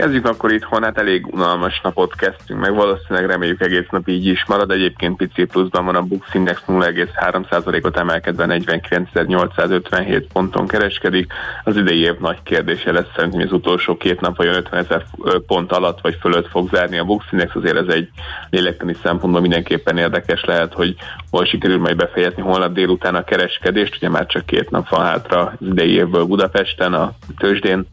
Kezdjük 0.00 0.26
akkor 0.26 0.52
itthon, 0.52 0.82
hát 0.82 0.98
elég 0.98 1.26
unalmas 1.26 1.80
napot 1.82 2.14
kezdtünk 2.14 2.60
meg, 2.60 2.74
valószínűleg 2.74 3.26
reméljük 3.26 3.60
egész 3.60 3.86
nap 3.90 4.08
így 4.08 4.26
is 4.26 4.44
marad. 4.46 4.70
Egyébként 4.70 5.16
pici 5.16 5.44
pluszban 5.44 5.84
van 5.84 5.94
a 5.94 6.02
Bux 6.02 6.34
Index 6.34 6.62
0,3%-ot 6.66 7.96
emelkedve 7.96 8.44
49.857 8.48 10.24
ponton 10.32 10.66
kereskedik. 10.66 11.32
Az 11.64 11.76
idei 11.76 12.00
év 12.00 12.18
nagy 12.18 12.42
kérdése 12.42 12.92
lesz 12.92 13.06
szerintem, 13.16 13.40
az 13.40 13.52
utolsó 13.52 13.96
két 13.96 14.20
nap 14.20 14.36
vajon 14.36 14.54
50 14.54 14.80
ezer 14.80 15.04
pont 15.46 15.72
alatt 15.72 16.00
vagy 16.00 16.16
fölött 16.20 16.48
fog 16.48 16.68
zárni 16.72 16.98
a 16.98 17.04
Bux 17.04 17.24
Index, 17.30 17.54
azért 17.54 17.76
ez 17.76 17.94
egy 17.94 18.08
lélektani 18.50 18.96
szempontból 19.02 19.40
mindenképpen 19.40 19.98
érdekes 19.98 20.44
lehet, 20.44 20.72
hogy 20.72 20.96
hol 21.30 21.44
sikerül 21.44 21.78
majd 21.78 21.96
befejezni 21.96 22.42
holnap 22.42 22.72
délután 22.72 23.14
a 23.14 23.24
kereskedést, 23.24 23.96
ugye 23.96 24.08
már 24.08 24.26
csak 24.26 24.46
két 24.46 24.70
nap 24.70 24.88
van 24.88 25.04
hátra 25.04 25.40
az 25.60 25.66
idei 25.66 25.92
évből 25.92 26.24
Budapesten, 26.24 26.94
a 26.94 27.12
tőzsdén, 27.38 27.86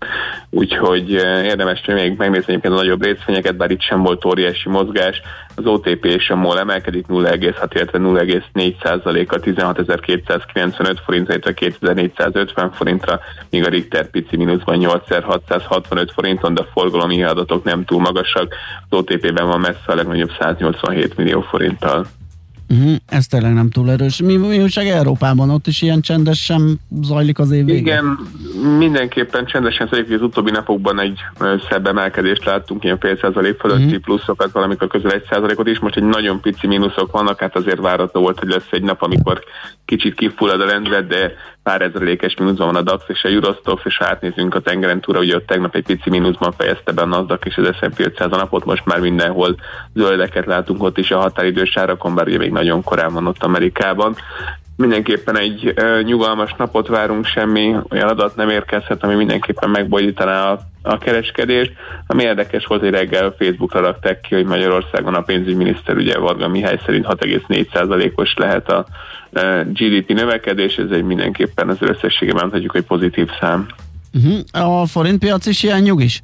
úgyhogy 0.49 1.09
érdemes 1.43 1.85
még 1.85 2.17
megnézni 2.17 2.51
egyébként 2.51 2.73
a 2.73 2.77
nagyobb 2.77 3.03
részvényeket, 3.03 3.57
bár 3.57 3.71
itt 3.71 3.81
sem 3.81 4.03
volt 4.03 4.25
óriási 4.25 4.69
mozgás. 4.69 5.21
Az 5.55 5.65
OTP 5.65 6.05
és 6.05 6.29
a 6.29 6.35
MOL 6.35 6.59
emelkedik 6.59 7.05
0,6, 7.07 7.69
illetve 7.73 7.99
0,4 7.99 9.27
a 9.27 9.39
16.295 9.39 10.97
forintra, 11.05 11.33
illetve 11.33 11.53
2450 11.53 12.71
forintra, 12.71 13.19
míg 13.49 13.65
a 13.65 13.69
Richter 13.69 14.09
pici 14.09 14.37
mínuszban 14.37 14.77
8665 14.77 16.11
forinton, 16.11 16.53
de 16.53 16.61
a 16.61 16.69
forgalomi 16.73 17.23
adatok 17.23 17.63
nem 17.63 17.85
túl 17.85 17.99
magasak. 17.99 18.53
Az 18.89 18.97
OTP-ben 18.97 19.47
van 19.47 19.59
messze 19.59 19.85
a 19.85 19.95
legnagyobb 19.95 20.31
187 20.39 21.17
millió 21.17 21.41
forinttal. 21.41 22.05
Uh-huh, 22.69 22.95
ez 23.05 23.27
tényleg 23.27 23.53
nem 23.53 23.69
túl 23.69 23.91
erős. 23.91 24.21
Mi, 24.21 24.35
mi 24.35 24.61
újság 24.61 24.87
Európában? 24.87 25.49
Ott 25.49 25.67
is 25.67 25.81
ilyen 25.81 26.01
csendesen 26.01 26.79
zajlik 27.01 27.39
az 27.39 27.51
év 27.51 27.65
vége? 27.65 27.79
Igen, 27.79 28.17
mindenképpen 28.77 29.45
csendesen 29.45 29.87
zajlik, 29.87 30.11
az 30.11 30.21
utóbbi 30.21 30.51
napokban 30.51 30.99
egy 30.99 31.19
szebb 31.69 31.87
emelkedést 31.87 32.45
láttunk, 32.45 32.83
ilyen 32.83 32.99
fél 32.99 33.17
százalék 33.17 33.59
fölötti 33.59 33.83
uh-huh. 33.83 33.99
pluszokat, 34.01 34.51
valamikor 34.51 34.87
közel 34.87 35.11
egy 35.11 35.25
százalékot 35.29 35.67
is, 35.67 35.79
most 35.79 35.95
egy 35.95 36.03
nagyon 36.03 36.41
pici 36.41 36.67
mínuszok 36.67 37.11
vannak, 37.11 37.39
hát 37.39 37.55
azért 37.55 37.79
várható 37.79 38.21
volt, 38.21 38.39
hogy 38.39 38.49
lesz 38.49 38.67
egy 38.71 38.83
nap, 38.83 39.01
amikor 39.01 39.43
kicsit 39.85 40.15
kifullad 40.15 40.61
a 40.61 40.65
rendlet, 40.65 41.07
de 41.07 41.33
pár 41.67 41.81
ezrelékes 41.81 42.35
mínuszban 42.35 42.67
van 42.67 42.75
a 42.75 42.81
DAX 42.81 43.03
és 43.07 43.23
a 43.23 43.27
Eurostox, 43.27 43.81
és 43.85 44.01
átnézünk 44.01 44.55
a 44.55 44.59
tengeren 44.59 45.01
túra, 45.01 45.19
ugye 45.19 45.35
ott 45.35 45.45
tegnap 45.45 45.75
egy 45.75 45.83
pici 45.83 46.09
mínuszban 46.09 46.53
fejezte 46.57 46.91
be 46.91 47.01
a 47.01 47.05
NASDAQ 47.05 47.49
és 47.49 47.57
az 47.57 47.75
S&P 47.75 47.99
500 47.99 48.31
a 48.31 48.35
napot, 48.35 48.65
most 48.65 48.85
már 48.85 48.99
mindenhol 48.99 49.55
zöldeket 49.93 50.45
látunk 50.45 50.83
ott 50.83 50.97
is 50.97 51.11
a 51.11 51.19
határidős 51.19 51.77
árakon, 51.77 52.15
bár 52.15 52.27
ugye 52.27 52.37
még 52.37 52.51
nagyon 52.51 52.83
korán 52.83 53.13
van 53.13 53.27
ott 53.27 53.43
Amerikában. 53.43 54.15
Mindenképpen 54.75 55.37
egy 55.37 55.73
uh, 55.77 56.01
nyugalmas 56.01 56.53
napot 56.57 56.87
várunk, 56.87 57.25
semmi 57.25 57.75
olyan 57.89 58.07
adat 58.07 58.35
nem 58.35 58.49
érkezhet, 58.49 59.03
ami 59.03 59.15
mindenképpen 59.15 59.69
megbolyítaná 59.69 60.51
a, 60.51 60.59
a 60.81 60.97
kereskedést. 60.97 61.71
Ami 62.07 62.23
érdekes 62.23 62.65
volt, 62.65 62.81
hogy 62.81 62.89
reggel 62.89 63.35
Facebookra 63.37 63.79
rakták 63.79 64.21
ki, 64.21 64.35
hogy 64.35 64.45
Magyarországon 64.45 65.13
a 65.13 65.21
pénzügyminiszter 65.21 65.95
ugye 65.95 66.17
Varga 66.17 66.47
Mihály 66.47 66.79
szerint 66.85 67.05
6,4%-os 67.05 68.33
lehet 68.37 68.69
a 68.69 68.85
GDP 69.73 70.13
növekedés, 70.13 70.75
ez 70.75 70.89
egy 70.91 71.03
mindenképpen 71.03 71.69
az 71.69 71.77
összességében 71.79 72.41
mondhatjuk, 72.41 72.71
hogy 72.71 72.83
pozitív 72.83 73.29
szám. 73.39 73.67
Uh-huh. 74.13 74.81
A 74.81 74.85
forintpiac 74.85 75.45
is 75.45 75.63
ilyen 75.63 75.81
nyugis? 75.81 76.21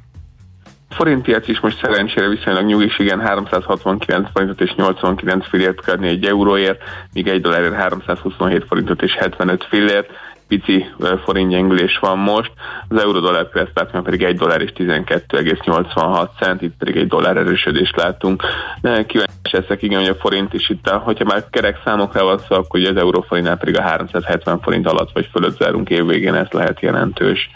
forintpiac 0.94 1.48
is 1.48 1.60
most 1.60 1.78
szerencsére 1.82 2.28
viszonylag 2.28 2.64
nyugis, 2.64 2.98
igen, 2.98 3.20
369 3.20 4.28
forintot 4.32 4.60
és 4.60 4.74
89 4.74 5.48
fillért 5.48 5.84
kell 5.84 5.98
egy 5.98 6.24
euróért, 6.24 6.82
míg 7.12 7.28
egy 7.28 7.40
dollárért 7.40 7.74
327 7.74 8.64
forintot 8.68 9.02
és 9.02 9.14
75 9.14 9.66
fillért 9.68 10.10
pici 10.58 10.86
forintgyengülés 11.24 11.98
van 11.98 12.18
most, 12.18 12.52
az 12.88 13.02
euró-dollár 13.02 13.48
piacpártban 13.48 14.02
pedig 14.02 14.22
1 14.22 14.36
dollár 14.36 14.60
és 14.60 14.72
12,86 14.76 16.28
cent, 16.38 16.62
itt 16.62 16.74
pedig 16.78 16.96
egy 16.96 17.06
dollár 17.06 17.36
erősödést 17.36 17.96
látunk. 17.96 18.42
Kíváncsi 18.82 19.50
leszek, 19.50 19.82
igen, 19.82 20.00
hogy 20.00 20.08
a 20.08 20.14
forint 20.14 20.54
is 20.54 20.68
itt, 20.68 20.88
hogyha 20.88 21.24
már 21.24 21.44
kerek 21.50 21.80
számokra 21.84 22.24
van 22.24 22.38
szó, 22.38 22.56
akkor 22.56 22.80
az 22.80 22.96
euróforintnál 22.96 23.56
pedig 23.56 23.78
a 23.78 23.82
370 23.82 24.60
forint 24.60 24.86
alatt 24.86 25.12
vagy 25.12 25.28
fölött 25.32 25.56
zárunk 25.56 25.90
évvégén, 25.90 26.34
ez 26.34 26.48
lehet 26.50 26.80
jelentős. 26.80 27.50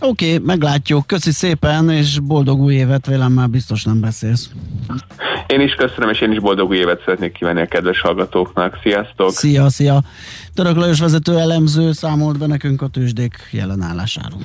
Oké, 0.00 0.32
okay, 0.34 0.46
meglátjuk. 0.46 1.06
Köszi 1.06 1.30
szépen, 1.30 1.90
és 1.90 2.18
boldog 2.18 2.60
új 2.60 2.74
évet, 2.74 3.06
vélem 3.06 3.32
már 3.32 3.48
biztos 3.48 3.84
nem 3.84 4.00
beszélsz. 4.00 4.50
Én 5.46 5.60
is 5.60 5.74
köszönöm, 5.74 6.10
és 6.10 6.20
én 6.20 6.32
is 6.32 6.40
boldog 6.40 6.68
új 6.68 6.76
évet 6.76 7.00
szeretnék 7.04 7.32
kívánni 7.32 7.60
a 7.60 7.66
kedves 7.66 8.00
hallgatóknak. 8.00 8.78
Sziasztok! 8.82 9.30
Szia, 9.30 9.68
szia! 9.68 10.02
Török 10.54 10.76
Lajos 10.76 11.00
vezető 11.00 11.38
elemző 11.38 11.92
számolt 11.92 12.38
be 12.38 12.46
nekünk 12.46 12.82
a 12.82 12.88
tőzsdék 12.88 13.48
jelenállásáról. 13.50 14.40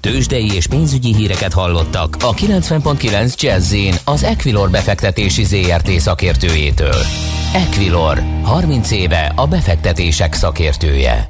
Tőzsdei 0.00 0.54
és 0.54 0.66
pénzügyi 0.66 1.14
híreket 1.14 1.52
hallottak 1.52 2.16
a 2.20 2.34
90.9 2.34 3.40
jazz 3.40 3.74
az 4.04 4.22
Equilor 4.22 4.70
befektetési 4.70 5.44
ZRT 5.44 5.88
szakértőjétől. 5.88 7.02
Equilor, 7.54 8.22
30 8.42 8.90
éve 8.90 9.32
a 9.36 9.46
befektetések 9.46 10.34
szakértője. 10.34 11.28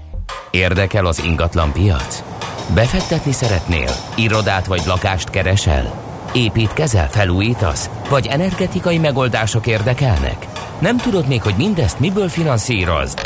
Érdekel 0.50 1.06
az 1.06 1.24
ingatlan 1.24 1.72
piac? 1.72 2.41
Befektetni 2.68 3.32
szeretnél? 3.32 3.90
Irodát 4.16 4.66
vagy 4.66 4.82
lakást 4.86 5.30
keresel? 5.30 6.02
Építkezel, 6.32 7.10
felújítasz? 7.10 7.90
Vagy 8.08 8.26
energetikai 8.26 8.98
megoldások 8.98 9.66
érdekelnek? 9.66 10.46
Nem 10.78 10.96
tudod 10.96 11.28
még, 11.28 11.42
hogy 11.42 11.54
mindezt 11.56 12.00
miből 12.00 12.28
finanszírozd? 12.28 13.20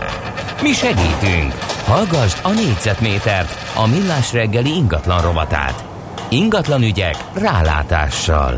Mi 0.63 0.73
segítünk! 0.73 1.53
Hallgassd 1.85 2.39
a 2.43 2.51
négyzetmétert, 2.53 3.55
a 3.75 3.87
millás 3.87 4.33
reggeli 4.33 4.75
ingatlan 4.75 5.23
rovatát. 5.23 5.85
Ingatlan 6.29 6.83
ügyek 6.83 7.17
rálátással. 7.35 8.55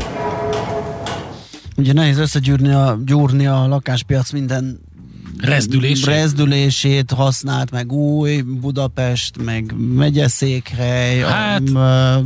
Ugye 1.77 1.93
nehéz 1.93 2.17
összegyűrni 2.17 2.73
a, 2.73 2.97
gyúrni 3.05 3.47
a 3.47 3.67
lakáspiac 3.67 4.31
minden 4.31 4.79
Rezdülését? 5.41 6.05
Rezdülését 6.05 7.11
használt, 7.11 7.71
meg 7.71 7.91
új 7.91 8.41
Budapest, 8.41 9.43
meg 9.43 9.73
megyeszékhely, 9.95 11.19
hát... 11.19 11.61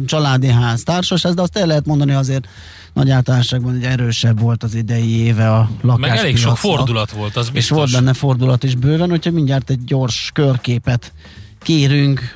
családi 0.05 0.47
ház, 0.47 0.83
társas, 0.83 1.21
de 1.21 1.41
azt 1.41 1.57
el 1.57 1.67
lehet 1.67 1.85
mondani 1.85 2.13
azért 2.13 2.47
nagy 2.93 3.09
általánosságban, 3.09 3.73
hogy 3.73 3.83
erősebb 3.83 4.39
volt 4.39 4.63
az 4.63 4.75
idei 4.75 5.19
éve 5.19 5.51
a 5.51 5.69
lakás. 5.81 6.09
Meg 6.09 6.17
elég 6.17 6.37
sok 6.37 6.57
fordulat 6.57 7.11
volt, 7.11 7.35
az 7.35 7.49
biztos. 7.49 7.63
És 7.63 7.69
volt 7.69 7.91
benne 7.91 8.13
fordulat 8.13 8.63
is 8.63 8.75
bőven, 8.75 9.11
úgyhogy 9.11 9.33
mindjárt 9.33 9.69
egy 9.69 9.83
gyors 9.83 10.29
körképet 10.33 11.13
kérünk 11.61 12.33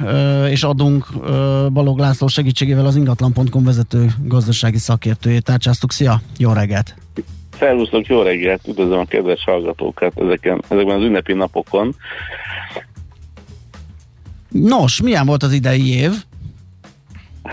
és 0.49 0.63
adunk 0.63 1.07
Balog 1.73 1.99
László 1.99 2.27
segítségével 2.27 2.85
az 2.85 2.95
ingatlan.com 2.95 3.63
vezető 3.63 4.13
gazdasági 4.23 4.77
szakértőjét. 4.77 5.43
Tárcsáztuk, 5.43 5.91
szia, 5.91 6.21
jó 6.37 6.51
reggelt! 6.51 6.95
Szervusztok, 7.59 8.05
jó 8.05 8.21
reggelt, 8.21 8.67
üdvözlöm 8.67 8.99
a 8.99 9.05
kedves 9.05 9.43
hallgatókat 9.43 10.19
ezeken, 10.19 10.63
ezekben 10.67 10.97
az 10.97 11.03
ünnepi 11.03 11.33
napokon. 11.33 11.95
Nos, 14.49 15.01
milyen 15.01 15.25
volt 15.25 15.43
az 15.43 15.51
idei 15.51 15.93
év? 15.93 16.11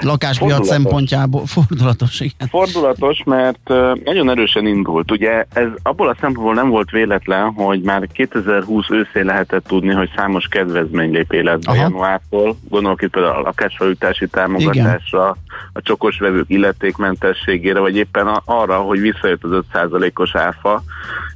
Lakáspiac 0.00 0.66
szempontjából 0.66 1.46
fordulatos, 1.46 2.20
igen. 2.20 2.48
Fordulatos, 2.48 3.22
mert 3.24 3.68
nagyon 4.04 4.30
erősen 4.30 4.66
indult. 4.66 5.10
Ugye 5.10 5.44
ez 5.52 5.66
abból 5.82 6.08
a 6.08 6.16
szempontból 6.20 6.54
nem 6.54 6.68
volt 6.68 6.90
véletlen, 6.90 7.52
hogy 7.52 7.80
már 7.80 8.08
2020 8.12 8.86
őszén 8.90 9.24
lehetett 9.24 9.66
tudni, 9.66 9.92
hogy 9.92 10.10
számos 10.16 10.46
kedvezmény 10.46 11.10
lép 11.10 11.32
életbe 11.32 11.70
Aha. 11.70 11.80
januártól. 11.80 12.56
Gondolok 12.68 13.02
itt 13.02 13.10
például 13.10 13.34
a 13.34 13.40
lakásfelújítási 13.40 14.26
támogatásra, 14.26 15.18
igen. 15.18 15.70
a 15.72 15.82
csokos 15.82 16.18
vevők 16.18 16.44
illetékmentességére, 16.48 17.78
vagy 17.80 17.96
éppen 17.96 18.26
arra, 18.44 18.76
hogy 18.76 19.00
visszajött 19.00 19.44
az 19.44 19.64
5%-os 19.72 20.34
áfa, 20.34 20.82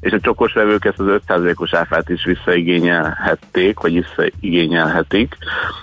és 0.00 0.12
a 0.12 0.20
csokos 0.20 0.52
vevők 0.52 0.84
ezt 0.84 1.00
az 1.00 1.20
5%-os 1.28 1.74
áfát 1.74 2.08
is 2.08 2.24
visszaigényelhették, 2.24 3.80
vagy 3.80 3.92
visszaigényelhetik. 3.92 5.36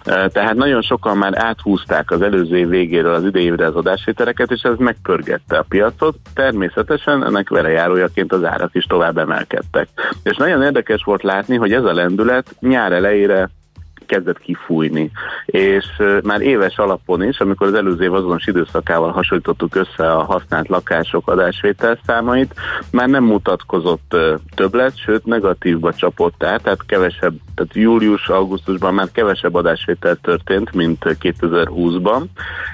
Tehát 0.03 0.53
nagyon 0.53 0.81
sokan 0.81 1.17
már 1.17 1.33
áthúzták 1.35 2.11
az 2.11 2.21
előző 2.21 2.57
év 2.57 2.67
végéről 2.67 3.13
az 3.13 3.23
idejévre 3.23 3.65
az 3.65 3.75
adásvételeket, 3.75 4.51
és 4.51 4.61
ez 4.61 4.77
megpörgette 4.77 5.57
a 5.57 5.65
piacot. 5.69 6.17
Természetesen 6.33 7.25
ennek 7.25 7.49
vele 7.49 7.69
járójaként 7.69 8.33
az 8.33 8.43
árak 8.43 8.75
is 8.75 8.85
tovább 8.85 9.17
emelkedtek. 9.17 9.87
És 10.23 10.37
nagyon 10.37 10.63
érdekes 10.63 11.03
volt 11.03 11.23
látni, 11.23 11.55
hogy 11.55 11.73
ez 11.73 11.83
a 11.83 11.93
lendület 11.93 12.55
nyár 12.59 12.91
elejére 12.91 13.49
kezdett 14.05 14.39
kifújni. 14.39 15.11
És 15.45 15.85
már 16.23 16.41
éves 16.41 16.77
alapon 16.77 17.23
is, 17.23 17.39
amikor 17.39 17.67
az 17.67 17.73
előző 17.73 18.03
év 18.03 18.13
azonos 18.13 18.47
időszakával 18.47 19.11
hasonlítottuk 19.11 19.75
össze 19.75 20.11
a 20.11 20.23
használt 20.23 20.67
lakások 20.67 21.27
adásvétel 21.27 21.99
számait, 22.05 22.53
már 22.91 23.07
nem 23.07 23.23
mutatkozott 23.23 24.15
többlet, 24.55 24.97
sőt 24.97 25.25
negatívba 25.25 25.93
csapott 25.93 26.43
át, 26.43 26.63
tehát 26.63 26.85
kevesebb, 26.85 27.33
tehát 27.55 27.73
július-augusztusban 27.73 28.93
már 28.93 29.11
kevesebb 29.11 29.55
adásvétel 29.55 30.15
történt, 30.15 30.73
mint 30.73 31.03
2020-ban, 31.05 32.23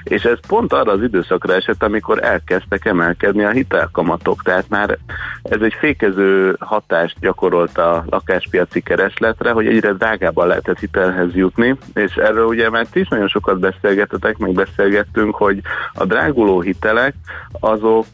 és 0.04 0.24
ez 0.24 0.38
pont 0.46 0.72
arra 0.72 0.92
az 0.92 1.02
időszakra 1.02 1.54
esett, 1.54 1.82
amikor 1.82 2.24
elkezdtek 2.24 2.84
emelkedni 2.84 3.44
a 3.44 3.50
hitelkamatok, 3.50 4.42
tehát 4.42 4.68
már 4.68 4.98
ez 5.42 5.60
egy 5.60 5.74
fékező 5.78 6.56
hatást 6.60 7.16
gyakorolt 7.20 7.78
a 7.78 8.04
lakáspiaci 8.10 8.80
keresletre, 8.80 9.50
hogy 9.50 9.66
egyre 9.66 9.92
drágában 9.92 10.46
lehetett 10.46 10.78
hitelhez 10.78 11.34
jutni, 11.34 11.76
és 11.94 12.14
erről 12.14 12.46
ugye 12.46 12.70
már 12.70 12.86
ti 12.86 13.00
is 13.00 13.08
nagyon 13.08 13.28
sokat 13.28 13.58
beszélgetetek, 13.58 14.38
meg 14.38 14.52
beszélgettünk, 14.52 15.34
hogy 15.34 15.60
a 15.92 16.04
dráguló 16.04 16.60
hitelek 16.60 17.14
azok 17.60 18.06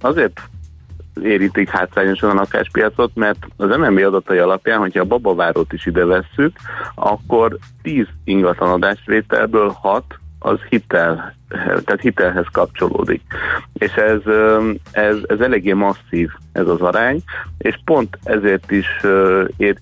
azért 0.00 0.40
érintik 1.22 1.68
hátrányosan 1.68 2.30
a 2.30 2.34
lakáspiacot, 2.34 3.10
mert 3.14 3.46
az 3.56 3.76
MNB 3.76 3.98
adatai 3.98 4.38
alapján, 4.38 4.78
hogyha 4.78 5.00
a 5.00 5.04
babavárót 5.04 5.72
is 5.72 5.86
ide 5.86 6.04
vesszük, 6.04 6.56
akkor 6.94 7.58
10 7.82 8.06
ingatlan 8.24 8.70
adásvételből 8.70 9.68
6 9.68 10.04
az 10.44 10.58
hitel, 10.68 11.34
tehát 11.48 12.00
hitelhez 12.00 12.46
kapcsolódik. 12.52 13.22
És 13.72 13.92
ez, 13.92 14.20
ez, 14.90 15.16
ez 15.26 15.40
eléggé 15.40 15.72
masszív 15.72 16.30
ez 16.52 16.68
az 16.68 16.80
arány, 16.80 17.22
és 17.58 17.78
pont 17.84 18.18
ezért 18.22 18.70
is 18.70 18.86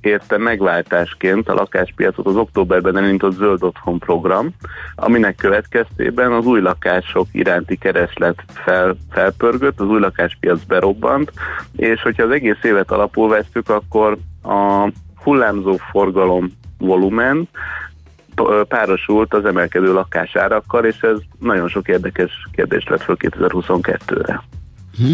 érte 0.00 0.38
megváltásként 0.38 1.48
a 1.48 1.54
lakáspiacot 1.54 2.26
az 2.26 2.36
októberben 2.36 2.96
elindított 2.96 3.36
Zöld 3.36 3.62
Otthon 3.62 3.98
program, 3.98 4.50
aminek 4.94 5.36
következtében 5.36 6.32
az 6.32 6.46
új 6.46 6.60
lakások 6.60 7.26
iránti 7.32 7.76
kereslet 7.76 8.44
fel, 8.64 8.96
felpörgött, 9.10 9.80
az 9.80 9.86
új 9.86 10.00
lakáspiac 10.00 10.64
berobbant, 10.64 11.32
és 11.76 12.02
hogyha 12.02 12.22
az 12.22 12.30
egész 12.30 12.62
évet 12.62 12.90
alapul 12.90 13.28
vesztük, 13.28 13.68
akkor 13.68 14.18
a 14.42 14.90
hullámzó 15.22 15.76
forgalom 15.90 16.50
volumen 16.78 17.48
párosult 18.68 19.34
az 19.34 19.44
emelkedő 19.44 19.92
lakásárakkal, 19.92 20.84
és 20.84 21.00
ez 21.00 21.18
nagyon 21.38 21.68
sok 21.68 21.88
érdekes 21.88 22.30
kérdést 22.52 22.88
lett 22.88 23.02
föl 23.02 23.16
2022-re. 23.18 24.42
Hm. 24.96 25.12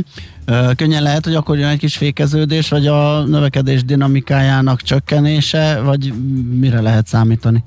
Könnyen 0.76 1.02
lehet, 1.02 1.24
hogy 1.24 1.34
akkor 1.34 1.58
jön 1.58 1.68
egy 1.68 1.78
kis 1.78 1.96
fékeződés, 1.96 2.68
vagy 2.68 2.86
a 2.86 3.24
növekedés 3.24 3.84
dinamikájának 3.84 4.82
csökkenése, 4.82 5.80
vagy 5.80 6.12
mire 6.58 6.80
lehet 6.80 7.06
számítani? 7.06 7.62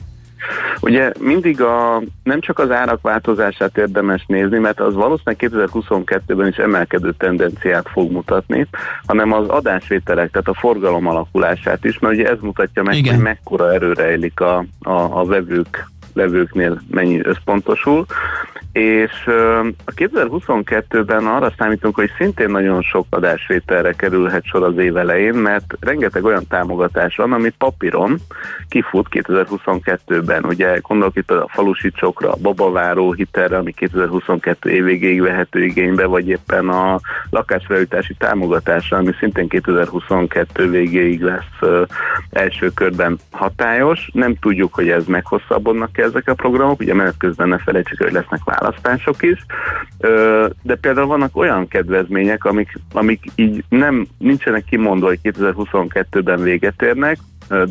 Ugye 0.82 1.12
mindig 1.20 1.62
a, 1.62 2.02
nem 2.24 2.40
csak 2.40 2.60
az 2.60 2.72
árak 2.72 3.02
változását 3.02 3.78
érdemes 3.78 4.26
nézni, 4.28 4.58
mert 4.58 4.80
az 4.80 4.94
valószínűleg 4.94 5.52
2022-ben 5.52 6.48
is 6.48 6.58
emelkedő 6.58 7.14
tendenciát 7.18 7.90
fog 7.92 8.12
mutatni, 8.12 8.68
hanem 9.06 9.32
az 9.32 9.48
adásvételek, 9.48 10.32
tehát 10.32 10.48
a 10.48 10.60
forgalom 10.60 11.08
alakulását 11.08 11.86
is, 11.86 12.00
mert 12.00 12.14
ugye 12.14 12.30
ez 12.30 12.38
mutatja 12.42 12.84
meg, 12.84 12.96
Igen. 12.96 13.14
hogy 13.14 13.24
mekkora 13.24 13.74
erőre 13.74 14.04
rejlik 14.04 14.40
a, 14.40 14.66
a, 14.82 15.20
a 15.20 15.26
vevők 15.26 15.91
levőknél 16.14 16.82
mennyi 16.90 17.22
összpontosul, 17.24 18.06
és 18.72 19.12
a 19.86 19.92
2022-ben 19.96 21.26
arra 21.26 21.54
számítunk, 21.58 21.96
hogy 21.96 22.10
szintén 22.18 22.50
nagyon 22.50 22.82
sok 22.82 23.06
adásvételre 23.10 23.92
kerülhet 23.92 24.46
sor 24.46 24.64
az 24.64 24.78
év 24.78 24.98
elején, 24.98 25.34
mert 25.34 25.74
rengeteg 25.80 26.24
olyan 26.24 26.48
támogatás 26.48 27.16
van, 27.16 27.34
ami 27.34 27.50
papíron 27.50 28.18
kifut 28.70 29.08
2022-ben. 29.12 30.46
Ugye 30.46 30.78
gondolok 30.82 31.16
itt 31.16 31.32
a 31.32 31.48
falusi 31.50 31.92
csokra, 31.92 32.32
a 32.32 32.38
babaváró 32.42 33.12
hitelre, 33.12 33.58
ami 33.58 33.72
2022 33.72 34.70
év 34.70 34.84
végéig 34.84 35.22
vehető 35.22 35.64
igénybe, 35.64 36.06
vagy 36.06 36.28
éppen 36.28 36.70
a 36.70 37.00
lakásfelújítási 37.30 38.14
támogatásra, 38.14 38.98
ami 38.98 39.12
szintén 39.20 39.48
2022 39.48 40.70
végéig 40.70 41.22
lesz 41.22 41.86
első 42.30 42.70
körben 42.70 43.18
hatályos. 43.32 44.10
Nem 44.14 44.36
tudjuk, 44.36 44.74
hogy 44.74 44.90
ez 44.90 45.06
meghosszabbodnak 45.06 45.92
ezek 46.02 46.28
a 46.28 46.34
programok, 46.34 46.80
ugye 46.80 46.94
menet 46.94 47.18
közben 47.18 47.48
ne 47.48 47.58
felejtsük, 47.58 48.04
hogy 48.04 48.12
lesznek 48.12 48.44
választások 48.44 49.24
is, 49.24 49.46
de 50.62 50.76
például 50.82 51.08
vannak 51.08 51.38
olyan 51.38 51.68
kedvezmények, 51.68 52.44
amik, 52.44 52.80
amik 52.94 53.24
így 53.36 53.64
nem 53.70 54.08
nincsenek 54.18 54.64
kimondva, 54.64 55.08
hogy 55.08 55.20
2022-ben 55.24 56.42
véget 56.42 56.82
érnek, 56.82 57.18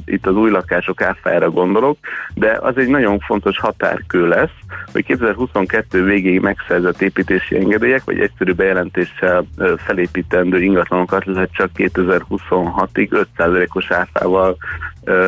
itt 0.04 0.26
az 0.26 0.34
új 0.34 0.50
lakások 0.50 1.02
áfájára 1.02 1.50
gondolok, 1.50 1.98
de 2.34 2.58
az 2.60 2.76
egy 2.76 2.88
nagyon 2.88 3.18
fontos 3.18 3.58
határkő 3.58 4.28
lesz, 4.28 4.54
hogy 4.92 5.04
2022 5.04 6.04
végéig 6.04 6.40
megszerzett 6.40 7.02
építési 7.02 7.56
engedélyek, 7.56 8.04
vagy 8.04 8.20
egyszerű 8.20 8.52
bejelentéssel 8.52 9.44
felépítendő 9.76 10.62
ingatlanokat 10.62 11.24
lehet 11.24 11.52
csak 11.52 11.70
2026-ig 11.74 13.26
5%-os 13.36 13.90
áfával 13.90 14.56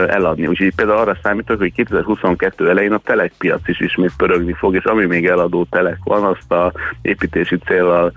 eladni. 0.09 0.47
Úgyhogy 0.47 0.75
például 0.75 0.99
arra 0.99 1.19
számítok, 1.23 1.59
hogy 1.59 1.73
2022 1.73 2.69
elején 2.69 2.93
a 2.93 2.99
telekpiac 2.99 3.69
is 3.69 3.81
ismét 3.81 4.13
pörögni 4.17 4.53
fog, 4.53 4.75
és 4.75 4.85
ami 4.85 5.05
még 5.05 5.27
eladó 5.27 5.67
telek 5.71 5.99
van, 6.05 6.25
azt 6.25 6.53
a 6.53 6.73
építési 7.03 7.59
célral 7.59 8.13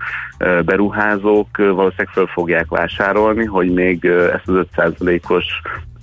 beruházók 0.64 1.56
valószínűleg 1.56 2.08
föl 2.12 2.26
fogják 2.26 2.68
vásárolni, 2.68 3.44
hogy 3.44 3.72
még 3.72 4.04
ezt 4.04 4.48
az 4.48 4.66
5%-os 4.76 5.44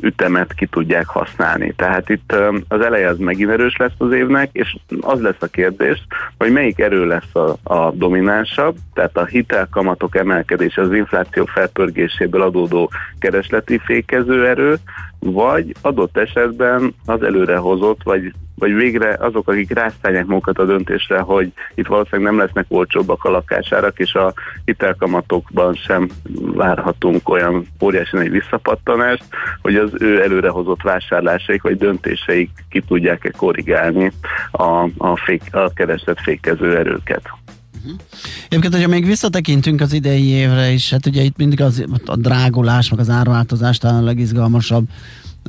ütemet 0.04 0.54
ki 0.54 0.66
tudják 0.66 1.08
használni. 1.08 1.74
Tehát 1.76 2.10
itt 2.10 2.36
az 2.68 2.82
eleje 2.82 3.08
az 3.08 3.18
megint 3.18 3.50
erős 3.50 3.76
lesz 3.78 3.92
az 3.98 4.12
évnek, 4.12 4.50
és 4.52 4.76
az 5.02 5.22
lesz 5.22 5.42
a 5.42 5.48
kérdés, 5.48 6.06
hogy 6.38 6.52
melyik 6.52 6.80
erő 6.80 7.06
lesz 7.06 7.36
a, 7.36 7.56
a 7.64 7.92
dominánsabb, 7.92 8.76
tehát 8.94 9.18
a 9.18 9.26
hitelkamatok 9.26 10.16
emelkedése, 10.16 10.82
az 10.82 10.94
infláció 10.94 11.46
felpörgéséből 11.46 12.42
adódó 12.42 12.90
keresleti 13.20 13.78
fékező 13.78 14.48
erő, 14.48 14.76
vagy 15.24 15.74
adott 15.82 16.18
esetben 16.18 16.96
az 17.06 17.24
előrehozott, 17.24 18.04
vagy, 18.04 18.34
vagy 18.56 18.74
végre 18.74 19.18
azok, 19.20 19.50
akik 19.50 19.74
rászállják 19.74 20.26
magukat 20.26 20.60
a 20.60 20.66
döntésre, 20.66 21.20
hogy 21.20 21.52
itt 21.76 21.88
valószínűleg 21.88 22.32
nem 22.32 22.40
lesznek 22.40 22.66
olcsóbbak 22.68 23.24
a 23.24 23.30
lakásárak, 23.30 24.00
és 24.00 24.14
a 24.14 24.34
hitelkamatokban 24.66 25.74
sem 25.74 26.10
várhatunk 26.42 27.30
olyan 27.30 27.68
óriási 27.82 28.16
nagy 28.16 28.30
visszapattanást, 28.30 29.26
hogy 29.62 29.76
az 29.76 29.92
ő 30.00 30.22
előrehozott 30.22 30.82
vásárlásaik 30.82 31.62
vagy 31.62 31.78
döntéseik 31.78 32.50
ki 32.70 32.82
tudják-e 32.82 33.32
korrigálni 33.38 34.12
a, 34.52 34.90
a, 34.98 35.18
fék, 35.26 35.42
a 35.52 35.70
kereslet 35.74 36.22
fékező 36.22 36.78
erőket. 36.78 37.43
Uh-huh. 37.84 38.00
Egyébként, 38.46 38.74
hogyha 38.74 38.90
még 38.90 39.06
visszatekintünk 39.06 39.82
az 39.82 39.94
idei 39.94 40.26
évre 40.26 40.72
is, 40.72 40.90
hát 40.90 41.06
ugye 41.06 41.22
itt 41.22 41.38
mindig 41.38 41.62
az, 41.62 41.86
a 42.06 42.16
drágulás, 42.16 42.90
meg 42.90 43.00
az 43.00 43.10
árváltozás 43.10 43.78
talán 43.78 44.02
a 44.02 44.06
legizgalmasabb 44.06 44.88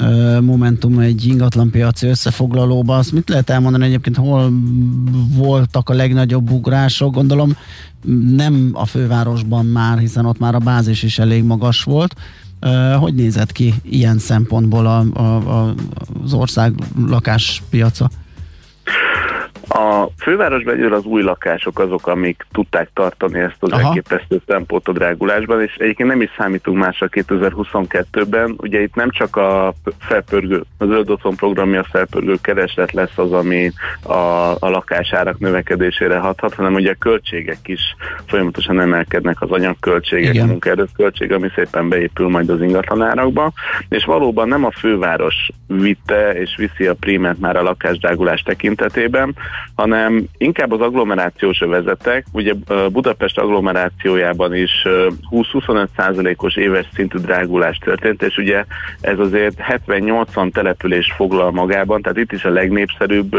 uh, 0.01 0.40
momentum 0.40 0.99
egy 0.99 1.27
ingatlanpiaci 1.27 2.07
összefoglalóban. 2.07 2.99
Azt 2.99 3.12
mit 3.12 3.29
lehet 3.29 3.51
elmondani 3.51 3.85
egyébként, 3.85 4.16
hol 4.16 4.53
voltak 5.29 5.88
a 5.88 5.94
legnagyobb 5.94 6.51
ugrások? 6.51 7.14
Gondolom 7.14 7.57
nem 8.37 8.70
a 8.73 8.87
fővárosban 8.87 9.66
már, 9.66 9.99
hiszen 9.99 10.27
ott 10.27 10.38
már 10.38 10.55
a 10.55 10.59
bázis 10.59 11.03
is 11.03 11.18
elég 11.18 11.44
magas 11.44 11.83
volt. 11.83 12.14
Uh, 12.61 12.94
hogy 12.94 13.14
nézett 13.14 13.53
ki 13.53 13.75
ilyen 13.83 14.18
szempontból 14.18 14.87
a, 14.87 15.05
a, 15.12 15.61
a, 15.61 15.75
az 16.25 16.33
ország 16.33 16.75
lakáspiaca? 17.07 18.11
A 19.68 20.09
fővárosban 20.18 20.74
egyről 20.74 20.94
az 20.94 21.05
új 21.05 21.22
lakások 21.22 21.79
azok, 21.79 22.07
amik 22.07 22.46
tudták 22.53 22.90
tartani 22.94 23.38
ezt 23.38 23.57
az 23.59 23.72
Aha. 23.72 23.83
elképesztő 23.83 24.40
tempót 24.46 24.88
a 24.88 24.92
drágulásban, 24.92 25.62
és 25.62 25.74
egyébként 25.79 26.09
nem 26.09 26.20
is 26.20 26.31
számítunk 26.38 26.79
másra 26.79 27.09
2022-ben. 27.11 28.55
Ugye 28.57 28.81
itt 28.81 28.94
nem 28.94 29.11
csak 29.11 29.37
a 29.37 29.74
felpörgő, 29.98 30.62
az 30.79 30.88
zöld 30.88 31.11
otthon 31.11 31.37
programja 31.37 31.85
felpörgő 31.85 32.35
kereslet 32.40 32.92
lesz 32.92 33.18
az, 33.18 33.33
ami 33.33 33.72
a, 34.03 34.12
a 34.59 34.68
lakásárak 34.68 35.38
növekedésére 35.38 36.18
hathat, 36.18 36.55
hanem 36.55 36.74
ugye 36.74 36.90
a 36.90 36.96
költségek 36.98 37.68
is 37.68 37.96
folyamatosan 38.27 38.81
emelkednek, 38.81 39.40
az 39.40 39.50
anyagköltségek, 39.50 40.35
Igen. 40.35 40.46
a 40.46 40.50
munkaerőköltség, 40.50 41.33
ami 41.33 41.48
szépen 41.55 41.88
beépül 41.88 42.29
majd 42.29 42.50
az 42.50 42.62
ingatlanárakba, 42.62 43.53
és 43.88 44.05
valóban 44.05 44.48
nem 44.48 44.64
a 44.64 44.70
főváros 44.70 45.50
vitte 45.66 46.33
és 46.40 46.57
viszi 46.57 46.87
a 46.87 46.94
prímet 46.94 47.38
már 47.38 47.57
a 47.57 47.62
lakásdrágulás 47.62 48.42
tekintetében, 48.42 49.35
hanem 49.75 50.25
inkább 50.38 50.73
az 50.73 50.81
agglomerációs 50.81 51.61
övezetek, 51.61 52.27
ugye 52.33 52.53
Budapest 52.93 53.38
agglomerációjában 53.38 54.55
is 54.55 54.87
20-25 55.31 55.87
százalékos 55.97 56.57
éves 56.57 56.87
szintű 56.95 57.19
drágulás 57.19 57.79
történt, 57.79 58.23
és 58.23 58.37
ugye 58.37 58.64
ez 59.01 59.19
azért 59.19 59.57
70-80 59.87 60.53
település 60.53 61.12
foglal 61.17 61.51
magában, 61.51 62.03
tehát 62.03 62.19
itt 62.19 62.33
is 62.33 62.45
a 62.45 62.51
legnépszerűbb 62.51 63.37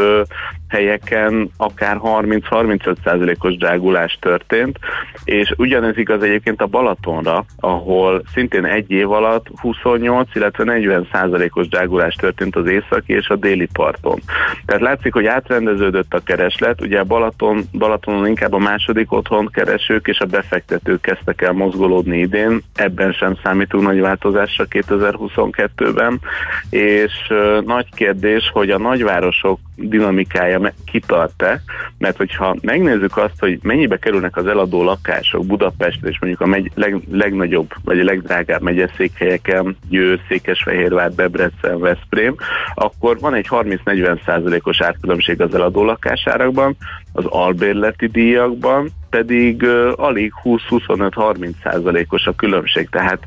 helyeken 0.69 1.49
akár 1.57 1.97
30-35 2.03 2.95
százalékos 3.03 3.57
drágulás 3.57 4.17
történt, 4.21 4.79
és 5.23 5.53
ugyanez 5.57 5.97
igaz 5.97 6.23
egyébként 6.23 6.61
a 6.61 6.65
Balatonra, 6.65 7.45
ahol 7.59 8.23
szintén 8.33 8.65
egy 8.65 8.91
év 8.91 9.11
alatt 9.11 9.45
28, 9.61 10.35
illetve 10.35 10.63
40 10.63 11.07
százalékos 11.11 11.67
drágulás 11.67 12.15
történt 12.15 12.55
az 12.55 12.67
északi 12.67 13.13
és 13.13 13.27
a 13.27 13.35
déli 13.35 13.67
parton. 13.73 14.19
Tehát 14.65 14.81
látszik, 14.81 15.13
hogy 15.13 15.25
átrendeződött 15.25 16.13
a 16.13 16.23
kereslet, 16.23 16.81
ugye 16.81 16.99
a 16.99 17.03
Balaton, 17.03 17.63
Balatonon 17.71 18.27
inkább 18.27 18.53
a 18.53 18.57
második 18.57 19.11
otthon 19.11 19.49
keresők 19.53 20.07
és 20.07 20.19
a 20.19 20.25
befektetők 20.25 21.01
kezdtek 21.01 21.41
el 21.41 21.51
mozgolódni 21.51 22.17
idén, 22.17 22.61
ebben 22.75 23.11
sem 23.11 23.37
számítunk 23.43 23.83
nagy 23.83 23.99
változásra 23.99 24.65
2022-ben, 24.69 26.19
és 26.69 27.33
nagy 27.65 27.87
kérdés, 27.95 28.49
hogy 28.53 28.69
a 28.69 28.77
nagyvárosok 28.77 29.59
dinamikája 29.75 30.73
kitart-e, 30.85 31.61
mert 31.97 32.17
hogyha 32.17 32.55
megnézzük 32.61 33.17
azt, 33.17 33.39
hogy 33.39 33.59
mennyibe 33.63 33.97
kerülnek 33.97 34.37
az 34.37 34.47
eladó 34.47 34.83
lakások 34.83 35.45
Budapest 35.45 36.05
és 36.05 36.19
mondjuk 36.19 36.41
a 36.41 36.45
megy, 36.45 36.71
leg, 36.75 37.01
legnagyobb, 37.11 37.69
vagy 37.83 37.99
a 37.99 38.03
legdrágább 38.03 38.61
megyeszékhelyeken, 38.61 39.77
Győr, 39.89 40.19
Székesfehérvár, 40.27 41.13
Debrecen, 41.13 41.79
Veszprém, 41.79 42.35
akkor 42.73 43.19
van 43.19 43.33
egy 43.33 43.47
30-40 43.49 44.25
százalékos 44.25 44.81
árkülönbség 44.81 45.41
az 45.41 45.55
eladó 45.55 45.83
lakásárakban, 45.83 46.75
az 47.15 47.25
albérleti 47.25 48.07
díjakban 48.07 48.91
pedig 49.15 49.61
uh, 49.61 49.91
alig 49.95 50.33
20-25-30 50.43 51.49
százalékos 51.63 52.25
a 52.25 52.35
különbség, 52.35 52.89
tehát 52.89 53.19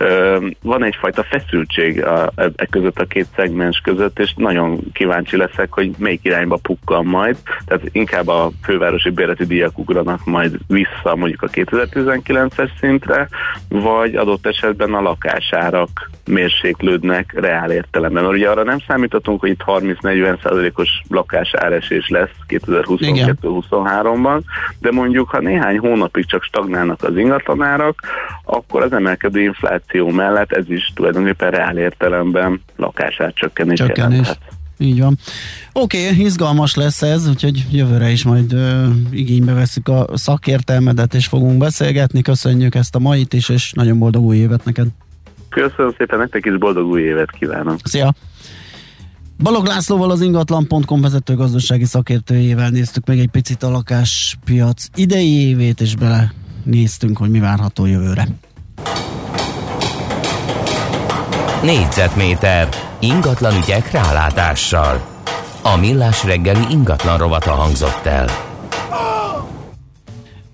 uh, 0.00 0.46
van 0.62 0.84
egyfajta 0.84 1.22
feszültség 1.22 2.04
a, 2.04 2.32
e, 2.34 2.50
e 2.56 2.66
között 2.66 2.98
a 2.98 3.04
két 3.04 3.26
szegmens 3.36 3.80
között, 3.84 4.18
és 4.18 4.34
nagyon 4.36 4.80
kíváncsi 4.92 5.36
leszek, 5.36 5.72
hogy 5.72 5.90
melyik 5.98 6.20
irányba 6.22 6.58
pukkan 6.62 7.04
majd, 7.04 7.36
tehát 7.66 7.82
inkább 7.92 8.28
a 8.28 8.50
fővárosi 8.62 9.10
bérleti 9.10 9.44
díjak 9.44 9.78
ugranak 9.78 10.24
majd 10.24 10.58
vissza 10.66 11.16
mondjuk 11.16 11.42
a 11.42 11.48
2019-es 11.48 12.70
szintre, 12.80 13.28
vagy 13.68 14.14
adott 14.14 14.46
esetben 14.46 14.94
a 14.94 15.00
lakásárak 15.00 16.10
mérséklődnek 16.26 17.32
reál 17.40 17.70
értelemben. 17.70 18.22
Mert 18.22 18.34
ugye 18.34 18.48
arra 18.48 18.62
nem 18.62 18.78
számíthatunk, 18.86 19.40
hogy 19.40 19.50
itt 19.50 19.62
30-40 19.66 20.42
százalékos 20.42 20.88
lakásáresés 21.08 22.08
lesz 22.08 22.36
2022-23-ban, 23.42 24.40
de 24.78 24.90
mondjuk, 24.90 25.28
ha 25.28 25.40
néhány 25.40 25.78
hónapig 25.78 26.26
csak 26.26 26.42
stagnálnak 26.42 27.02
az 27.02 27.16
ingatlanárak, 27.16 28.00
akkor 28.44 28.82
az 28.82 28.92
emelkedő 28.92 29.40
infláció 29.40 30.08
mellett 30.08 30.52
ez 30.52 30.70
is 30.70 30.92
tulajdonképpen 30.94 31.50
reál 31.50 31.78
értelemben 31.78 32.60
lakását 32.76 33.34
csökkenés 33.34 33.78
jelenthet. 33.78 34.38
Így 34.78 35.00
van. 35.00 35.16
Oké, 35.72 36.08
okay, 36.10 36.24
izgalmas 36.24 36.74
lesz 36.74 37.02
ez, 37.02 37.28
úgyhogy 37.28 37.66
jövőre 37.70 38.10
is 38.10 38.24
majd 38.24 38.52
ö, 38.52 38.86
igénybe 39.10 39.52
veszük 39.52 39.88
a 39.88 40.06
szakértelmedet, 40.14 41.14
és 41.14 41.26
fogunk 41.26 41.58
beszélgetni. 41.58 42.22
Köszönjük 42.22 42.74
ezt 42.74 42.94
a 42.94 42.98
mait 42.98 43.32
is, 43.32 43.48
és 43.48 43.72
nagyon 43.72 43.98
boldog 43.98 44.24
új 44.24 44.36
évet 44.36 44.64
neked. 44.64 44.86
Köszönöm 45.48 45.94
szépen, 45.98 46.18
nektek 46.18 46.44
is 46.44 46.58
boldog 46.58 46.86
új 46.86 47.02
évet 47.02 47.30
kívánok. 47.30 47.78
Szia! 47.82 48.14
Balog 49.38 49.66
Lászlóval 49.66 50.10
az 50.10 50.20
ingatlan.com 50.20 51.00
vezető 51.00 51.34
gazdasági 51.34 51.84
szakértőjével 51.84 52.70
néztük 52.70 53.06
meg 53.06 53.18
egy 53.18 53.28
picit 53.28 53.62
a 53.62 53.70
lakáspiac 53.70 54.84
idei 54.94 55.48
évét, 55.48 55.80
és 55.80 55.94
bele 55.94 56.32
néztünk, 56.64 57.16
hogy 57.18 57.30
mi 57.30 57.38
várható 57.38 57.86
jövőre. 57.86 58.28
Négyzetméter 61.62 62.68
ingatlan 63.00 63.56
ügyek 63.56 63.90
rálátással. 63.90 65.06
A 65.62 65.76
millás 65.76 66.24
reggeli 66.24 66.64
ingatlan 66.70 67.18
rovata 67.18 67.50
hangzott 67.50 68.06
el. 68.06 68.45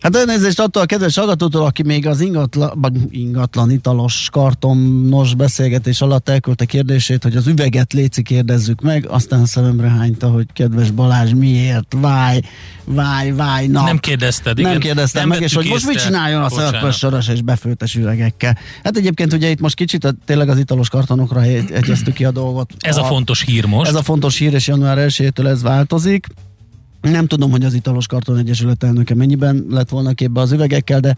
Hát 0.02 0.16
elnézést 0.16 0.60
attól 0.60 0.82
a 0.82 0.86
kedves 0.86 1.16
hallgatótól, 1.16 1.64
aki 1.64 1.82
még 1.82 2.06
az 2.06 2.20
ingatlan, 2.20 3.08
ingatlan 3.10 3.70
italos 3.70 4.28
kartonos 4.32 5.34
beszélgetés 5.34 6.00
alatt 6.00 6.28
elküldte 6.28 6.64
kérdését, 6.64 7.22
hogy 7.22 7.36
az 7.36 7.46
üveget 7.46 7.92
léci 7.92 8.22
kérdezzük 8.22 8.80
meg, 8.80 9.06
aztán 9.08 9.44
szememre 9.44 9.88
hányta, 9.88 10.28
hogy 10.28 10.46
kedves 10.52 10.90
Balázs, 10.90 11.32
miért? 11.32 11.96
Váj, 12.00 12.40
váj, 12.84 13.30
váj, 13.30 13.66
na. 13.66 13.82
Nem 13.82 13.98
kérdezted, 13.98 14.58
igen. 14.58 14.70
Nem 14.70 14.80
kérdeztem 14.80 15.28
nem 15.28 15.38
meg, 15.38 15.40
és 15.40 15.54
hogy 15.54 15.66
most 15.66 15.86
mit 15.86 16.02
csináljon 16.02 16.42
a 16.42 16.50
szörpös 16.50 16.96
soros 16.96 17.28
és 17.28 17.42
befőtes 17.42 17.94
üvegekkel. 17.94 18.58
Hát 18.82 18.96
egyébként 18.96 19.32
ugye 19.32 19.48
itt 19.48 19.60
most 19.60 19.74
kicsit 19.74 20.04
a, 20.04 20.12
tényleg 20.24 20.48
az 20.48 20.58
italos 20.58 20.88
kartonokra 20.88 21.42
egyeztük 21.42 22.14
ki 22.14 22.24
a 22.24 22.30
dolgot. 22.30 22.72
Ez 22.78 22.96
a, 22.96 23.02
a 23.02 23.04
fontos 23.04 23.42
hír 23.42 23.64
most. 23.64 23.90
Ez 23.90 23.96
a 23.96 24.02
fontos 24.02 24.38
hír, 24.38 24.54
és 24.54 24.66
január 24.66 24.98
1-től 25.00 25.46
ez 25.46 25.62
változik. 25.62 26.26
Nem 27.02 27.26
tudom, 27.26 27.50
hogy 27.50 27.64
az 27.64 27.74
Italos 27.74 28.06
Karton 28.06 28.38
Egyesület 28.38 28.84
elnöke 28.84 29.14
mennyiben 29.14 29.66
lett 29.70 29.88
volna 29.88 30.12
képbe 30.12 30.40
az 30.40 30.52
üvegekkel, 30.52 31.00
de 31.00 31.16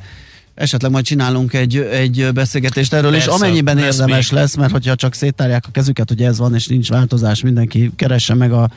esetleg 0.55 0.91
majd 0.91 1.05
csinálunk 1.05 1.53
egy, 1.53 1.77
egy 1.77 2.29
beszélgetést 2.35 2.93
erről, 2.93 3.11
Persze, 3.11 3.31
és 3.31 3.37
amennyiben 3.37 3.77
lesz 3.77 3.85
érdemes 3.95 4.31
még. 4.31 4.41
lesz, 4.41 4.57
mert 4.57 4.73
hogyha 4.73 4.95
csak 4.95 5.15
széttárják 5.15 5.65
a 5.67 5.71
kezüket, 5.71 6.09
hogy 6.09 6.23
ez 6.23 6.39
van, 6.39 6.55
és 6.55 6.67
nincs 6.67 6.89
változás, 6.89 7.43
mindenki 7.43 7.91
keresse 7.97 8.35
meg 8.35 8.53
a 8.53 8.71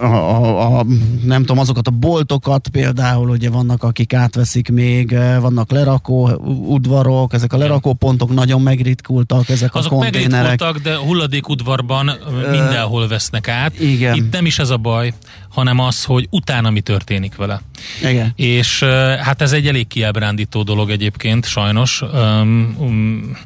a, 0.00 0.04
a, 0.04 0.78
a, 0.78 0.84
nem 1.24 1.40
tudom, 1.40 1.58
azokat 1.58 1.86
a 1.86 1.90
boltokat 1.90 2.68
például, 2.68 3.28
ugye 3.28 3.50
vannak, 3.50 3.82
akik 3.82 4.12
átveszik 4.12 4.68
még, 4.68 5.12
eh, 5.12 5.40
vannak 5.40 5.70
lerakó 5.70 6.30
udvarok, 6.66 7.32
ezek 7.32 7.52
a 7.52 7.56
lerakó 7.56 7.92
pontok 7.92 8.34
nagyon 8.34 8.62
megritkultak, 8.62 9.48
ezek 9.48 9.74
Azok 9.74 9.92
a 9.92 9.94
konténerek. 9.94 10.30
megritkultak, 10.30 10.82
de 10.82 10.96
hulladékudvarban 10.96 12.08
uh, 12.08 12.50
mindenhol 12.50 13.08
vesznek 13.08 13.48
át. 13.48 13.80
Igen. 13.80 14.14
Itt 14.14 14.32
nem 14.32 14.46
is 14.46 14.58
ez 14.58 14.70
a 14.70 14.76
baj, 14.76 15.12
hanem 15.48 15.78
az, 15.78 16.04
hogy 16.04 16.26
utána 16.30 16.70
mi 16.70 16.80
történik 16.80 17.36
vele. 17.36 17.60
Igen. 18.02 18.32
És 18.36 18.82
hát 19.20 19.42
ez 19.42 19.52
egy 19.52 19.66
elég 19.66 19.86
kiábrándító 19.86 20.62
dolog 20.62 20.90
egyébként, 20.90 21.46
sajnos. 21.46 22.02
Um, 22.02 22.76
um, 22.78 23.36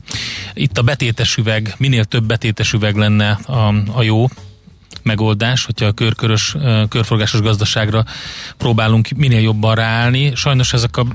itt 0.54 0.78
a 0.78 0.82
betétes 0.82 1.36
üveg, 1.36 1.74
minél 1.78 2.04
több 2.04 2.24
betétes 2.24 2.72
üveg 2.72 2.96
lenne 2.96 3.30
a, 3.30 3.74
a 3.92 4.02
jó, 4.02 4.26
megoldás, 5.02 5.64
hogyha 5.64 5.86
a 5.86 5.92
körkörös, 5.92 6.56
körforgásos 6.88 7.40
gazdaságra 7.40 8.04
próbálunk 8.56 9.08
minél 9.16 9.40
jobban 9.40 9.74
ráállni. 9.74 10.32
Sajnos 10.34 10.72
ezek 10.72 10.96
a 10.96 11.06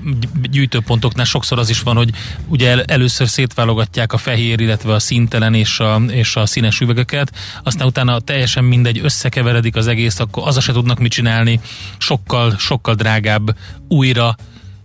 gyűjtőpontoknál 0.51 1.25
sokszor 1.25 1.59
az 1.59 1.69
is 1.69 1.81
van, 1.81 1.95
hogy 1.95 2.09
ugye 2.47 2.83
először 2.83 3.27
szétválogatják 3.27 4.13
a 4.13 4.17
fehér, 4.17 4.59
illetve 4.59 4.93
a 4.93 4.99
szintelen 4.99 5.53
és 5.53 5.79
a, 5.79 6.01
és 6.07 6.35
a 6.35 6.45
színes 6.45 6.79
üvegeket, 6.79 7.31
aztán 7.63 7.87
utána 7.87 8.19
teljesen 8.19 8.63
mindegy, 8.63 8.99
összekeveredik 9.03 9.75
az 9.75 9.87
egész, 9.87 10.19
akkor 10.19 10.47
az 10.47 10.61
se 10.61 10.73
tudnak 10.73 10.99
mit 10.99 11.11
csinálni, 11.11 11.59
sokkal, 11.97 12.55
sokkal 12.57 12.95
drágább 12.95 13.57
újra 13.87 14.35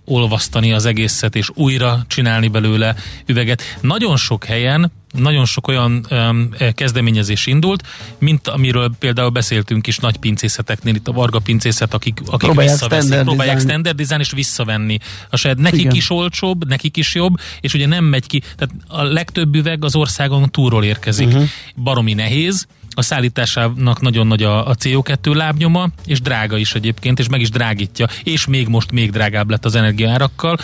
olvasztani 0.09 0.73
az 0.73 0.85
egészet, 0.85 1.37
és 1.37 1.51
újra 1.55 2.05
csinálni 2.07 2.49
belőle 2.49 2.95
üveget. 3.27 3.63
Nagyon 3.81 4.17
sok 4.17 4.45
helyen 4.45 4.93
nagyon 5.13 5.45
sok 5.45 5.69
olyan 5.69 6.07
um, 6.11 6.51
kezdeményezés 6.75 7.47
indult, 7.47 7.83
mint 8.19 8.49
amiről 8.49 8.91
például 8.99 9.31
beszéltünk 9.31 9.87
is 9.87 9.99
nagy 9.99 10.17
pincészeteknél, 10.17 10.95
itt 10.95 11.09
a 11.09 11.13
Varga 11.13 11.39
pincészet, 11.39 11.95
akik, 11.95 12.21
akik 12.27 12.39
próbálják 12.39 12.73
visszaveszik, 12.73 13.07
standard 13.07 13.27
próbálják 13.27 13.57
design. 13.57 13.71
standard 13.71 13.97
design 13.97 14.21
és 14.21 14.31
visszavenni. 14.31 14.99
A 15.31 15.37
saját, 15.37 15.59
nekik 15.59 15.81
Igen. 15.81 15.95
is 15.95 16.11
olcsóbb, 16.11 16.69
nekik 16.69 16.97
is 16.97 17.15
jobb, 17.15 17.35
és 17.61 17.75
ugye 17.75 17.87
nem 17.87 18.05
megy 18.05 18.27
ki, 18.27 18.43
tehát 18.57 18.75
a 18.89 19.03
legtöbb 19.03 19.55
üveg 19.55 19.85
az 19.85 19.97
országon 19.97 20.51
túlról 20.51 20.85
érkezik. 20.85 21.27
Uh-huh. 21.27 21.49
Baromi 21.77 22.15
nehéz, 22.15 22.67
a 22.95 23.03
szállításának 23.03 24.01
nagyon 24.01 24.27
nagy 24.27 24.43
a, 24.43 24.69
a 24.69 24.75
CO2 24.75 25.35
lábnyoma, 25.35 25.89
és 26.07 26.21
drága 26.21 26.57
is 26.57 26.75
egyébként, 26.75 27.19
és 27.19 27.29
meg 27.29 27.41
is 27.41 27.51
drágítja, 27.51 28.07
és 28.25 28.47
még 28.47 28.69
most 28.69 28.91
még 28.91 29.11
drágább 29.11 29.51
lett 29.51 29.65
az 29.65 29.75
energiárakkal. 29.75 30.59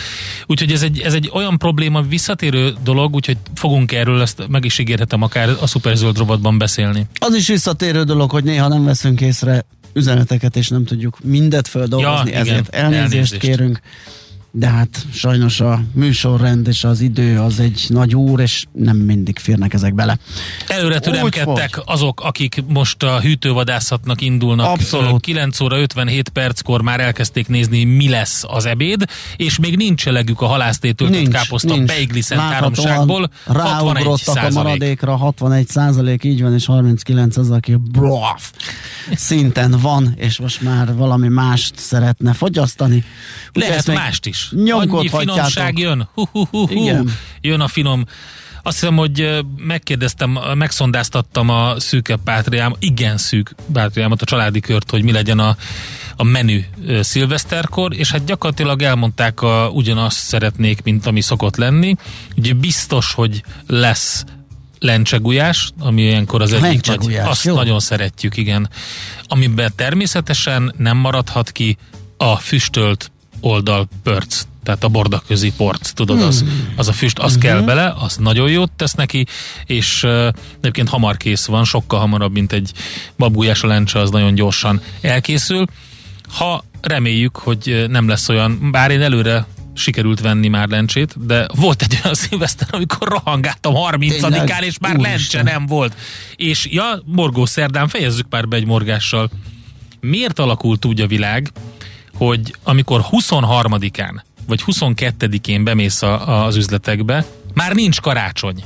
Úgyhogy 0.45 0.71
ez 0.71 0.83
egy, 0.83 0.99
ez 0.99 1.13
egy 1.13 1.29
olyan 1.33 1.57
probléma, 1.57 2.01
visszatérő 2.01 2.73
dolog, 2.83 3.15
úgyhogy 3.15 3.37
fogunk 3.55 3.91
erről, 3.91 4.21
ezt 4.21 4.47
meg 4.49 4.65
is 4.65 4.77
ígérhetem 4.79 5.21
akár 5.21 5.49
a 5.61 5.67
szuperzöld 5.67 6.17
robotban 6.17 6.57
beszélni. 6.57 7.07
Az 7.19 7.35
is 7.35 7.47
visszatérő 7.47 8.03
dolog, 8.03 8.31
hogy 8.31 8.43
néha 8.43 8.67
nem 8.67 8.85
veszünk 8.85 9.21
észre 9.21 9.65
üzeneteket, 9.93 10.55
és 10.55 10.67
nem 10.67 10.85
tudjuk 10.85 11.17
mindet 11.23 11.67
földolgozni, 11.67 12.31
ja, 12.31 12.37
ezért 12.37 12.67
igen, 12.67 12.83
elnézést, 12.83 13.13
elnézést 13.13 13.37
kérünk 13.37 13.79
de 14.57 14.67
hát 14.67 15.05
sajnos 15.13 15.59
a 15.59 15.81
műsorrend 15.93 16.67
és 16.67 16.83
az 16.83 17.01
idő 17.01 17.39
az 17.39 17.59
egy 17.59 17.85
nagy 17.87 18.15
úr, 18.15 18.39
és 18.39 18.65
nem 18.71 18.97
mindig 18.97 19.39
férnek 19.39 19.73
ezek 19.73 19.93
bele. 19.93 20.17
Előre 20.67 20.99
türemkedtek 20.99 21.81
azok, 21.85 22.21
akik 22.21 22.63
most 22.67 23.03
a 23.03 23.19
hűtővadászatnak 23.19 24.21
indulnak. 24.21 24.65
Abszolút. 24.67 25.21
9 25.21 25.59
óra 25.59 25.79
57 25.79 26.29
perckor 26.29 26.81
már 26.81 26.99
elkezdték 26.99 27.47
nézni, 27.47 27.83
mi 27.83 28.09
lesz 28.09 28.43
az 28.47 28.65
ebéd, 28.65 29.05
és 29.35 29.59
még 29.59 29.77
nincs 29.77 30.07
elegük 30.07 30.41
a 30.41 30.45
halásztétől 30.45 31.09
nincs, 31.09 31.29
káposzta 31.29 31.77
beigliszen 31.83 32.39
háromságból. 32.39 33.29
Ráugrottak 33.45 34.43
a 34.43 34.49
maradékra, 34.49 35.15
61 35.15 35.67
százalék, 35.67 36.23
így 36.23 36.41
van, 36.41 36.53
és 36.53 36.65
39 36.65 37.37
az, 37.37 37.49
aki 37.49 37.75
braf, 37.91 38.51
szinten 39.15 39.71
van, 39.71 40.13
és 40.15 40.39
most 40.39 40.61
már 40.61 40.95
valami 40.95 41.27
mást 41.27 41.77
szeretne 41.77 42.33
fogyasztani. 42.33 43.03
Lehet 43.53 43.87
mást 43.87 44.25
is. 44.25 44.44
Annyi 44.69 45.09
finomság 45.09 45.77
jön. 45.77 46.09
Hu, 46.13 46.23
hu, 46.31 46.45
hu. 46.51 46.65
Igen. 46.69 47.11
Jön 47.41 47.59
a 47.59 47.67
finom 47.67 48.05
azt 48.65 48.79
hiszem, 48.79 48.95
hogy 48.95 49.45
megkérdeztem, 49.57 50.39
megszondáztattam 50.53 51.49
a 51.49 51.79
szűke 51.79 52.15
pátriám, 52.15 52.75
igen 52.79 53.17
szűk 53.17 53.55
pátriámat, 53.73 54.21
a 54.21 54.25
családi 54.25 54.59
kört, 54.59 54.89
hogy 54.89 55.03
mi 55.03 55.11
legyen 55.11 55.39
a, 55.39 55.57
a 56.15 56.23
menü 56.23 56.59
szilveszterkor, 57.01 57.93
és 57.95 58.11
hát 58.11 58.25
gyakorlatilag 58.25 58.81
elmondták, 58.81 59.41
a, 59.41 59.69
ugyanazt 59.73 60.17
szeretnék, 60.17 60.83
mint 60.83 61.05
ami 61.05 61.21
szokott 61.21 61.55
lenni. 61.55 61.95
Ugye 62.37 62.53
biztos, 62.53 63.13
hogy 63.13 63.43
lesz 63.67 64.23
lencsegujás, 64.79 65.71
ami 65.79 66.01
ilyenkor 66.01 66.41
az 66.41 66.53
egyik 66.53 66.85
nagy, 66.85 67.15
azt 67.15 67.43
jó. 67.43 67.55
nagyon 67.55 67.79
szeretjük, 67.79 68.37
igen. 68.37 68.69
Amiben 69.23 69.71
természetesen 69.75 70.73
nem 70.77 70.97
maradhat 70.97 71.51
ki 71.51 71.77
a 72.17 72.35
füstölt 72.35 73.11
oldal 73.39 73.87
pörc, 74.03 74.45
tehát 74.63 74.83
a 74.83 74.87
bordaközi 74.87 75.53
porc, 75.57 75.91
tudod, 75.91 76.21
az, 76.21 76.39
hmm. 76.39 76.73
az 76.75 76.87
a 76.87 76.93
füst, 76.93 77.19
az 77.19 77.35
uh-huh. 77.35 77.51
kell 77.51 77.61
bele, 77.61 77.93
az 77.99 78.17
nagyon 78.17 78.49
jót 78.49 78.71
tesz 78.71 78.93
neki, 78.93 79.25
és 79.65 80.03
uh, 80.03 80.27
egyébként 80.59 80.89
hamar 80.89 81.17
kész 81.17 81.45
van, 81.45 81.63
sokkal 81.63 81.99
hamarabb, 81.99 82.31
mint 82.31 82.51
egy 82.51 82.71
babgulyás 83.17 83.63
a 83.63 83.67
lencse, 83.67 83.99
az 83.99 84.09
nagyon 84.09 84.35
gyorsan 84.35 84.81
elkészül. 85.01 85.65
Ha 86.29 86.63
reméljük, 86.81 87.37
hogy 87.37 87.85
nem 87.89 88.07
lesz 88.07 88.29
olyan, 88.29 88.71
bár 88.71 88.91
én 88.91 89.01
előre 89.01 89.45
sikerült 89.75 90.19
venni 90.19 90.47
már 90.47 90.67
lencsét, 90.67 91.25
de 91.25 91.47
volt 91.55 91.81
egy 91.81 91.99
olyan 92.03 92.15
szilveszter, 92.23 92.67
amikor 92.71 93.07
rohangáltam 93.07 93.73
30-án, 93.75 94.61
és 94.61 94.79
már 94.79 94.95
lencse 94.95 95.43
nem 95.43 95.65
volt. 95.65 95.95
És 96.35 96.67
ja, 96.71 97.01
morgó 97.05 97.45
szerdán 97.45 97.87
fejezzük 97.87 98.27
már 98.29 98.47
be 98.47 98.55
egy 98.55 98.65
morgással. 98.65 99.29
Miért 99.99 100.39
alakult 100.39 100.85
úgy 100.85 101.01
a 101.01 101.07
világ, 101.07 101.51
hogy 102.17 102.55
amikor 102.63 103.05
23-án 103.11 104.21
vagy 104.47 104.63
22-én 104.65 105.63
bemész 105.63 106.01
a, 106.01 106.45
az 106.45 106.55
üzletekbe, 106.55 107.25
már 107.53 107.73
nincs 107.73 108.01
karácsony. 108.01 108.63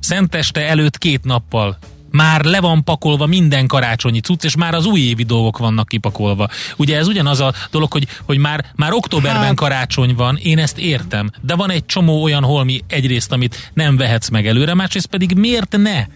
Szenteste 0.00 0.68
előtt 0.68 0.98
két 0.98 1.24
nappal 1.24 1.78
már 2.10 2.44
le 2.44 2.60
van 2.60 2.84
pakolva 2.84 3.26
minden 3.26 3.66
karácsonyi 3.66 4.20
cucc, 4.20 4.44
és 4.44 4.56
már 4.56 4.74
az 4.74 4.86
újévi 4.86 5.22
dolgok 5.22 5.58
vannak 5.58 5.88
kipakolva. 5.88 6.48
Ugye 6.76 6.96
ez 6.96 7.08
ugyanaz 7.08 7.40
a 7.40 7.52
dolog, 7.70 7.92
hogy, 7.92 8.06
hogy 8.24 8.38
már, 8.38 8.64
már 8.74 8.92
októberben 8.92 9.42
hát... 9.42 9.54
karácsony 9.54 10.14
van, 10.14 10.36
én 10.36 10.58
ezt 10.58 10.78
értem, 10.78 11.30
de 11.40 11.54
van 11.54 11.70
egy 11.70 11.86
csomó 11.86 12.22
olyan 12.22 12.42
holmi 12.42 12.80
egyrészt, 12.86 13.32
amit 13.32 13.70
nem 13.74 13.96
vehetsz 13.96 14.28
meg 14.28 14.46
előre, 14.46 14.74
másrészt 14.74 15.06
pedig 15.06 15.34
miért 15.34 15.76
ne? 15.76 16.06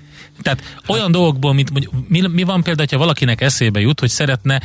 Tehát 0.42 0.78
olyan 0.86 1.12
dolgokból, 1.12 1.55
mint 1.55 1.70
mi, 2.09 2.20
mi 2.26 2.43
van 2.43 2.62
például, 2.62 2.88
ha 2.91 2.99
valakinek 2.99 3.41
eszébe 3.41 3.80
jut, 3.80 4.01
hogy 4.01 4.09
szeretne 4.09 4.61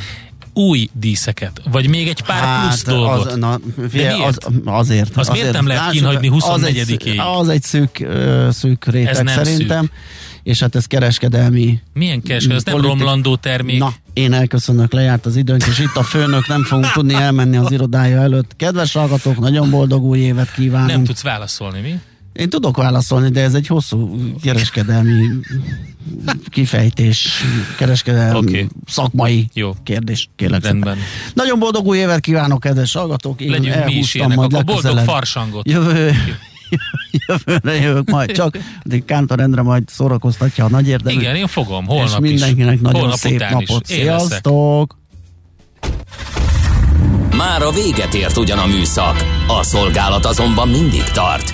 új 0.56 0.90
díszeket, 0.94 1.62
vagy 1.72 1.90
még 1.90 2.08
egy 2.08 2.22
pár 2.22 2.44
hát, 2.44 2.68
plusz 2.68 2.84
dolgot. 2.84 3.26
Az, 3.26 3.38
na, 3.38 3.60
fie, 3.90 4.24
az, 4.24 4.38
azért. 4.66 5.18
Az 5.18 5.28
miért 5.28 5.52
nem 5.52 5.68
lehet 5.68 5.92
kínhagyni 5.92 6.32
24-ig? 6.34 7.18
Az, 7.18 7.40
az 7.40 7.50
egy 7.50 7.64
szűk, 7.64 8.08
szűk 8.50 8.86
réteg 8.86 9.08
Ez 9.08 9.18
nem 9.18 9.44
szerintem. 9.44 9.82
Szűk 9.82 9.92
és 10.46 10.60
hát 10.60 10.76
ez 10.76 10.86
kereskedelmi... 10.86 11.80
Milyen 11.94 12.22
kereskedelmi? 12.22 12.64
Ez 12.66 12.74
nem 12.74 12.82
romlandó 12.82 13.36
termék. 13.36 13.80
Na, 13.80 13.94
én 14.14 14.34
elköszönök, 14.34 14.94
lejárt 14.94 15.26
az 15.26 15.36
időnk, 15.36 15.66
és 15.68 15.80
itt 15.80 15.96
a 15.96 16.04
főnök 16.04 16.48
nem 16.48 16.64
fogunk 16.64 16.92
tudni 16.92 17.14
elmenni 17.14 17.58
az 17.58 17.72
irodája 17.72 18.22
előtt. 18.22 18.56
Kedves 18.56 18.94
hallgatók, 18.94 19.40
nagyon 19.40 19.70
boldog 19.70 20.04
új 20.04 20.20
évet 20.20 20.54
kívánunk. 20.54 20.90
Nem 20.90 21.04
tudsz 21.04 21.22
válaszolni, 21.22 21.82
mi? 21.82 22.00
Én 22.36 22.50
tudok 22.50 22.78
válaszolni, 22.78 23.30
de 23.30 23.42
ez 23.42 23.54
egy 23.54 23.68
hosszú 23.68 24.16
kereskedelmi 24.42 25.28
kifejtés, 26.50 27.44
kereskedelmi 27.78 28.38
okay. 28.38 28.68
szakmai 28.88 29.50
Jó. 29.54 29.74
kérdés. 29.84 30.30
Kérlek 30.36 30.64
Rendben. 30.64 30.94
Szépen. 30.94 31.10
Nagyon 31.34 31.60
boldog 31.60 31.86
új 31.86 31.98
évet 31.98 32.20
kívánok, 32.20 32.60
kedves 32.60 32.94
hallgatók. 32.94 33.42
Én 33.42 33.52
Legyünk 33.52 33.86
mi 33.86 33.94
is 33.94 34.14
ilyenek, 34.14 34.38
majd 34.38 34.54
a 34.54 34.62
boldog 34.62 34.98
farsangot. 34.98 35.70
Jövő, 35.70 36.12
jövőre 37.28 37.74
jövök 37.74 38.10
majd 38.10 38.32
csak, 38.32 38.58
addig 38.84 39.06
Kántor 39.06 39.40
Endre 39.40 39.62
majd 39.62 39.84
szórakoztatja 39.88 40.66
a 40.66 40.70
nagy 40.70 40.88
érdemű. 40.88 41.20
Igen, 41.20 41.36
én 41.36 41.48
fogom, 41.48 41.86
holnap 41.86 42.24
és 42.24 42.30
mindenkinek 42.30 42.74
is. 42.74 42.82
nagyon 42.82 43.00
holnap 43.00 43.18
szép 43.18 43.40
napot. 43.50 43.90
Is. 43.90 43.96
Sziasztok! 43.96 44.98
Már 47.38 47.62
a 47.62 47.72
véget 47.72 48.14
ért 48.14 48.38
ugyan 48.38 48.58
a 48.58 48.66
műszak, 48.66 49.24
a 49.48 49.64
szolgálat 49.64 50.26
azonban 50.26 50.70
mindig 50.70 51.04
tart, 51.04 51.54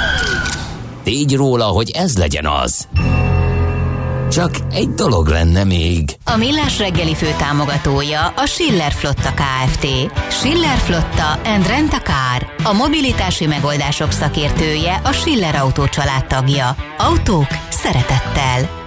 tégy 1.11 1.35
róla, 1.35 1.65
hogy 1.65 1.89
ez 1.89 2.17
legyen 2.17 2.45
az. 2.45 2.87
Csak 4.29 4.51
egy 4.71 4.89
dolog 4.89 5.27
lenne 5.27 5.63
még. 5.63 6.17
A 6.25 6.37
Millás 6.37 6.77
reggeli 6.77 7.15
fő 7.15 7.35
támogatója 7.37 8.27
a 8.27 8.45
Schiller 8.45 8.91
Flotta 8.91 9.33
KFT. 9.33 9.87
Schiller 10.29 10.77
Flotta 10.77 11.39
and 11.45 11.67
Rent 11.67 11.93
a 11.93 12.01
Car. 12.01 12.53
A 12.63 12.73
mobilitási 12.73 13.45
megoldások 13.45 14.11
szakértője 14.11 15.01
a 15.03 15.11
Schiller 15.11 15.55
Autó 15.55 15.85
tagja. 16.27 16.75
Autók 16.97 17.47
szeretettel. 17.69 18.80